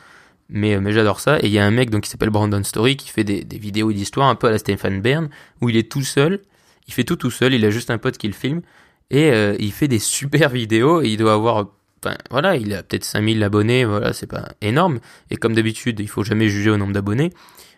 Mais, 0.48 0.74
euh, 0.74 0.80
mais 0.80 0.92
j'adore 0.92 1.20
ça. 1.20 1.38
Et 1.40 1.46
il 1.46 1.52
y 1.52 1.58
a 1.58 1.66
un 1.66 1.70
mec 1.70 1.90
donc 1.90 2.04
qui 2.04 2.10
s'appelle 2.10 2.30
Brandon 2.30 2.62
Story 2.62 2.96
qui 2.96 3.08
fait 3.08 3.24
des, 3.24 3.44
des 3.44 3.58
vidéos 3.58 3.92
d'histoire 3.92 4.28
un 4.28 4.34
peu 4.34 4.48
à 4.48 4.50
la 4.50 4.58
Stephen 4.58 5.00
Bern, 5.00 5.28
où 5.60 5.68
il 5.68 5.76
est 5.76 5.90
tout 5.90 6.02
seul, 6.02 6.40
il 6.86 6.94
fait 6.94 7.04
tout 7.04 7.16
tout 7.16 7.30
seul, 7.30 7.54
il 7.54 7.64
a 7.64 7.70
juste 7.70 7.90
un 7.90 7.98
pote 7.98 8.16
qui 8.16 8.28
le 8.28 8.34
filme, 8.34 8.62
et 9.10 9.30
euh, 9.30 9.56
il 9.58 9.72
fait 9.72 9.88
des 9.88 9.98
super 9.98 10.48
vidéos, 10.48 11.02
il 11.02 11.16
doit 11.16 11.34
avoir 11.34 11.66
Enfin, 12.04 12.16
voilà, 12.30 12.56
il 12.56 12.72
a 12.74 12.82
peut-être 12.82 13.04
5000 13.04 13.42
abonnés, 13.42 13.84
voilà, 13.84 14.12
c'est 14.12 14.28
pas 14.28 14.48
énorme. 14.60 15.00
Et 15.30 15.36
comme 15.36 15.54
d'habitude, 15.54 15.98
il 15.98 16.08
faut 16.08 16.22
jamais 16.22 16.48
juger 16.48 16.70
au 16.70 16.76
nombre 16.76 16.92
d'abonnés. 16.92 17.32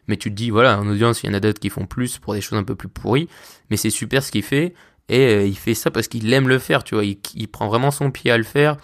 Mais 0.08 0.16
tu 0.16 0.30
te 0.30 0.34
dis, 0.34 0.50
voilà, 0.50 0.78
en 0.78 0.86
audience, 0.88 1.22
il 1.22 1.28
y 1.28 1.30
en 1.30 1.34
a 1.34 1.40
d'autres 1.40 1.60
qui 1.60 1.70
font 1.70 1.86
plus 1.86 2.18
pour 2.18 2.34
des 2.34 2.40
choses 2.40 2.58
un 2.58 2.64
peu 2.64 2.74
plus 2.74 2.88
pourries. 2.88 3.28
Mais 3.70 3.76
c'est 3.76 3.90
super 3.90 4.22
ce 4.22 4.30
qu'il 4.30 4.42
fait. 4.42 4.74
Et 5.08 5.20
euh, 5.26 5.46
il 5.46 5.56
fait 5.56 5.74
ça 5.74 5.90
parce 5.90 6.08
qu'il 6.08 6.30
aime 6.32 6.48
le 6.48 6.58
faire, 6.58 6.84
tu 6.84 6.94
vois. 6.94 7.04
Il, 7.04 7.48
prend 7.48 7.68
vraiment 7.68 7.90
son 7.90 8.10
pied 8.10 8.30
à 8.30 8.36
le 8.36 8.44
faire. 8.44 8.76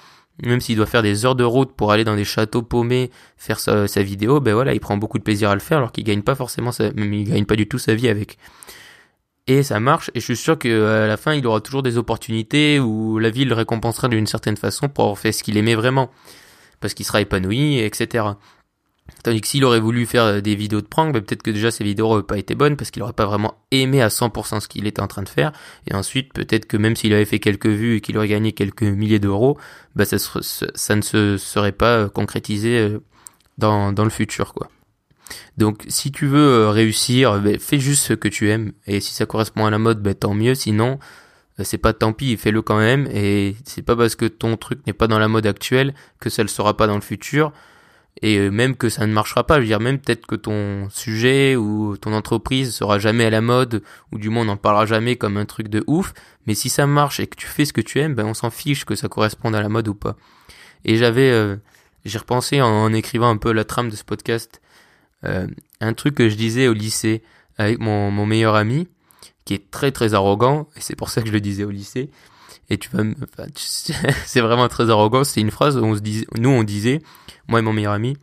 Même 0.42 0.60
s'il 0.60 0.76
doit 0.76 0.86
faire 0.86 1.02
des 1.02 1.24
heures 1.24 1.34
de 1.34 1.44
route 1.44 1.72
pour 1.72 1.92
aller 1.92 2.04
dans 2.04 2.16
des 2.16 2.24
châteaux 2.24 2.62
paumés, 2.62 3.10
faire 3.36 3.58
sa, 3.58 4.02
vidéo, 4.02 4.40
ben 4.40 4.54
voilà, 4.54 4.74
il 4.74 4.80
prend 4.80 4.96
beaucoup 4.96 5.18
de 5.18 5.22
plaisir 5.22 5.50
à 5.50 5.54
le 5.54 5.60
faire 5.60 5.78
alors 5.78 5.92
qu'il 5.92 6.04
gagne 6.04 6.22
pas 6.22 6.34
forcément 6.34 6.72
sa, 6.72 6.88
il 6.88 7.24
gagne 7.24 7.46
pas 7.46 7.56
du 7.56 7.66
tout 7.66 7.78
sa 7.78 7.94
vie 7.94 8.08
avec. 8.08 8.36
et 9.46 9.62
ça 9.62 9.80
marche 9.80 10.10
et 10.14 10.20
je 10.20 10.24
suis 10.24 10.36
sûr 10.36 10.58
qu'à 10.58 11.06
la 11.06 11.16
fin 11.16 11.32
il 11.32 11.46
aura 11.46 11.60
toujours 11.60 11.82
des 11.82 11.96
opportunités 11.96 12.78
où 12.78 13.18
la 13.18 13.30
vie 13.30 13.44
le 13.46 13.54
récompensera 13.54 14.08
d'une 14.08 14.26
certaine 14.26 14.56
façon 14.56 14.88
pour 14.88 15.04
avoir 15.04 15.18
fait 15.18 15.32
ce 15.32 15.42
qu'il 15.42 15.56
aimait 15.56 15.74
vraiment 15.74 16.10
parce 16.80 16.92
qu'il 16.92 17.06
sera 17.06 17.20
épanoui 17.20 17.78
etc 17.78 18.24
tandis 19.22 19.40
que 19.40 19.46
s'il 19.46 19.64
aurait 19.64 19.80
voulu 19.80 20.06
faire 20.06 20.40
des 20.42 20.54
vidéos 20.54 20.80
de 20.80 20.86
prank 20.86 21.12
ben 21.12 21.22
peut-être 21.22 21.42
que 21.42 21.50
déjà 21.50 21.70
ces 21.70 21.84
vidéos 21.84 22.08
n'auraient 22.08 22.22
pas 22.22 22.38
été 22.38 22.54
bonnes 22.54 22.76
parce 22.76 22.90
qu'il 22.90 23.02
aurait 23.02 23.12
pas 23.12 23.26
vraiment 23.26 23.54
aimé 23.70 24.02
à 24.02 24.08
100% 24.08 24.60
ce 24.60 24.68
qu'il 24.68 24.86
était 24.86 25.00
en 25.00 25.06
train 25.06 25.22
de 25.22 25.28
faire 25.28 25.52
et 25.86 25.94
ensuite 25.94 26.32
peut-être 26.32 26.66
que 26.66 26.76
même 26.76 26.96
s'il 26.96 27.12
avait 27.12 27.24
fait 27.24 27.38
quelques 27.38 27.66
vues 27.66 27.96
et 27.96 28.00
qu'il 28.00 28.16
aurait 28.18 28.28
gagné 28.28 28.52
quelques 28.52 28.82
milliers 28.82 29.18
d'euros 29.18 29.58
ben 29.94 30.04
ça, 30.04 30.96
ne 30.96 31.00
se 31.02 31.36
serait 31.38 31.72
pas 31.72 32.08
concrétisé 32.08 32.78
euh, 32.78 32.98
dans, 33.58 33.92
le 33.96 34.10
futur 34.10 34.54
donc 35.56 35.84
si 35.88 36.12
tu 36.12 36.26
veux 36.26 36.38
euh, 36.38 36.70
réussir, 36.70 37.40
ben, 37.40 37.58
fais 37.58 37.78
juste 37.78 38.04
ce 38.04 38.12
que 38.12 38.28
tu 38.28 38.50
aimes. 38.50 38.72
Et 38.86 39.00
si 39.00 39.12
ça 39.14 39.26
correspond 39.26 39.66
à 39.66 39.70
la 39.70 39.78
mode, 39.78 40.06
tant 40.18 40.34
mieux. 40.34 40.54
Sinon, 40.54 40.98
euh, 41.58 41.64
c'est 41.64 41.78
pas 41.78 41.92
tant 41.92 42.12
pis, 42.12 42.36
fais-le 42.36 42.62
quand 42.62 42.78
même. 42.78 43.08
Et 43.12 43.56
c'est 43.64 43.82
pas 43.82 43.96
parce 43.96 44.16
que 44.16 44.26
ton 44.26 44.56
truc 44.56 44.86
n'est 44.86 44.92
pas 44.92 45.06
dans 45.06 45.18
la 45.18 45.28
mode 45.28 45.46
actuelle 45.46 45.94
que 46.20 46.30
ça 46.30 46.42
le 46.42 46.48
sera 46.48 46.76
pas 46.76 46.86
dans 46.86 46.94
le 46.94 47.00
futur. 47.00 47.52
Et 48.22 48.38
euh, 48.38 48.50
même 48.50 48.76
que 48.76 48.88
ça 48.88 49.06
ne 49.06 49.12
marchera 49.12 49.44
pas. 49.44 49.56
Je 49.56 49.60
veux 49.60 49.66
dire, 49.66 49.80
même 49.80 49.98
peut-être 49.98 50.26
que 50.26 50.36
ton 50.36 50.88
sujet 50.90 51.56
ou 51.56 51.96
ton 51.96 52.12
entreprise 52.12 52.74
sera 52.74 52.98
jamais 52.98 53.26
à 53.26 53.30
la 53.30 53.40
mode, 53.40 53.82
ou 54.12 54.18
du 54.18 54.30
moins 54.30 54.42
on 54.42 54.46
n'en 54.46 54.56
parlera 54.56 54.86
jamais 54.86 55.16
comme 55.16 55.36
un 55.36 55.44
truc 55.44 55.68
de 55.68 55.84
ouf. 55.86 56.14
Mais 56.46 56.54
si 56.54 56.68
ça 56.68 56.86
marche 56.86 57.20
et 57.20 57.26
que 57.26 57.36
tu 57.36 57.46
fais 57.46 57.64
ce 57.64 57.72
que 57.72 57.80
tu 57.80 58.00
aimes, 58.00 58.14
ben 58.14 58.24
on 58.24 58.34
s'en 58.34 58.50
fiche 58.50 58.84
que 58.84 58.94
ça 58.94 59.08
corresponde 59.08 59.54
à 59.54 59.62
la 59.62 59.68
mode 59.68 59.88
ou 59.88 59.94
pas. 59.94 60.16
Et 60.84 60.96
j'avais, 60.96 61.58
j'ai 62.04 62.18
repensé 62.18 62.62
en, 62.62 62.92
écrivant 62.92 63.28
un 63.28 63.36
peu 63.36 63.52
la 63.52 63.64
trame 63.64 63.90
de 63.90 63.96
ce 63.96 64.04
podcast 64.04 64.60
euh, 65.24 65.46
un 65.80 65.92
truc 65.92 66.14
que 66.14 66.28
je 66.28 66.36
disais 66.36 66.68
au 66.68 66.72
lycée 66.72 67.22
avec 67.58 67.78
mon, 67.78 68.10
mon 68.10 68.26
meilleur 68.26 68.54
ami, 68.54 68.88
qui 69.44 69.54
est 69.54 69.70
très 69.70 69.92
très 69.92 70.14
arrogant, 70.14 70.68
et 70.76 70.80
c'est 70.80 70.96
pour 70.96 71.10
ça 71.10 71.22
que 71.22 71.28
je 71.28 71.32
le 71.32 71.40
disais 71.40 71.64
au 71.64 71.70
lycée. 71.70 72.10
Et 72.68 72.78
tu 72.78 72.88
vas, 72.90 73.02
enfin, 73.22 73.48
c'est 73.54 74.40
vraiment 74.40 74.68
très 74.68 74.90
arrogant. 74.90 75.24
C'est 75.24 75.40
une 75.40 75.50
phrase 75.50 75.76
où 75.76 75.84
on 75.84 75.94
se 75.94 76.00
disait, 76.00 76.26
nous 76.38 76.50
on 76.50 76.64
disait, 76.64 77.00
moi 77.48 77.60
et 77.60 77.62
mon 77.62 77.72
meilleur 77.72 77.92
ami, 77.92 78.16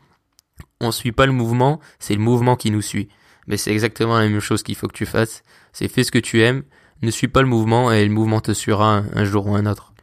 on 0.82 0.92
suit 0.92 1.12
pas 1.12 1.26
le 1.26 1.32
mouvement, 1.32 1.80
c'est 2.00 2.14
le 2.14 2.20
mouvement 2.20 2.56
qui 2.56 2.72
nous 2.72 2.82
suit. 2.82 3.10
Mais 3.48 3.58
c'est 3.58 3.72
exactement 3.72 4.18
la 4.18 4.28
même 4.28 4.40
chose 4.40 4.64
qu'il 4.64 4.76
faut 4.76 4.88
que 4.88 4.94
tu 4.94 5.06
fasses. 5.06 5.44
C'est 5.72 5.88
fais 5.88 6.04
ce 6.04 6.12
que 6.12 6.20
tu 6.20 6.42
aimes, 6.42 6.64
ne 7.02 7.12
suis 7.12 7.28
pas 7.28 7.42
le 7.42 7.48
mouvement 7.48 7.92
et 7.92 8.06
le 8.06 8.12
mouvement 8.12 8.40
te 8.40 8.54
suivra 8.54 9.04
un 9.14 9.24
jour 9.26 9.48
ou 9.48 9.56
un 9.56 9.66
autre. 9.66 9.94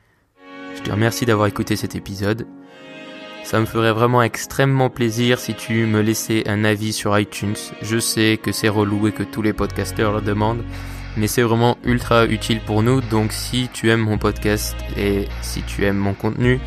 Je 0.77 0.83
te 0.83 0.91
remercie 0.91 1.27
d'avoir 1.27 1.47
écouté 1.47 1.77
cet 1.77 1.95
épisode. 1.95 2.47
Ça 3.45 3.59
me 3.59 3.67
ferait 3.67 3.93
vraiment 3.93 4.23
extrêmement 4.23 4.91
plaisir 4.91 5.39
si 5.39 5.55
tu 5.55 5.87
me 5.87 6.01
laissais 6.01 6.49
un 6.49 6.63
avis 6.65 6.93
sur 6.93 7.19
iTunes. 7.19 7.57
Je 7.83 7.99
sais 7.99 8.39
que 8.41 8.53
c'est 8.53 8.69
relou 8.69 9.09
et 9.09 9.13
que 9.13 9.23
tous 9.23 9.43
les 9.43 9.53
podcasteurs 9.53 10.13
le 10.13 10.21
demandent, 10.21 10.63
mais 11.17 11.26
c'est 11.26 11.43
vraiment 11.43 11.76
ultra 11.85 12.26
utile 12.26 12.61
pour 12.61 12.83
nous. 12.83 13.00
Donc 13.00 13.33
si 13.33 13.69
tu 13.73 13.90
aimes 13.90 14.00
mon 14.00 14.19
podcast 14.19 14.76
et 14.97 15.29
si 15.43 15.62
tu 15.62 15.85
aimes 15.85 15.97
mon 15.97 16.14
contenu, 16.14 16.61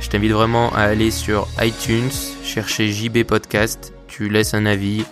je 0.00 0.08
t'invite 0.08 0.32
vraiment 0.32 0.72
à 0.74 0.82
aller 0.82 1.10
sur 1.10 1.48
iTunes, 1.60 2.10
chercher 2.42 2.88
JB 2.88 3.24
Podcast, 3.24 3.94
tu 4.06 4.28
laisses 4.28 4.54
un 4.54 4.66
avis, 4.66 5.04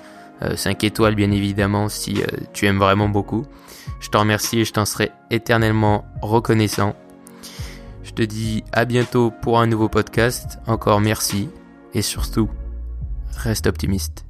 5 0.55 0.83
euh, 0.83 0.87
étoiles 0.87 1.15
bien 1.15 1.31
évidemment 1.31 1.89
si 1.89 2.23
euh, 2.23 2.27
tu 2.53 2.67
aimes 2.67 2.79
vraiment 2.79 3.09
beaucoup. 3.09 3.47
Je 4.01 4.09
te 4.09 4.17
remercie 4.17 4.61
et 4.61 4.65
je 4.65 4.73
t'en 4.73 4.85
serai 4.85 5.11
éternellement 5.31 6.05
reconnaissant. 6.21 6.95
Je 8.03 8.11
te 8.11 8.23
dis 8.23 8.65
à 8.73 8.85
bientôt 8.85 9.31
pour 9.31 9.61
un 9.61 9.67
nouveau 9.67 9.89
podcast. 9.89 10.59
Encore 10.67 11.01
merci 11.01 11.49
et 11.95 12.03
surtout, 12.03 12.51
reste 13.37 13.67
optimiste. 13.67 14.27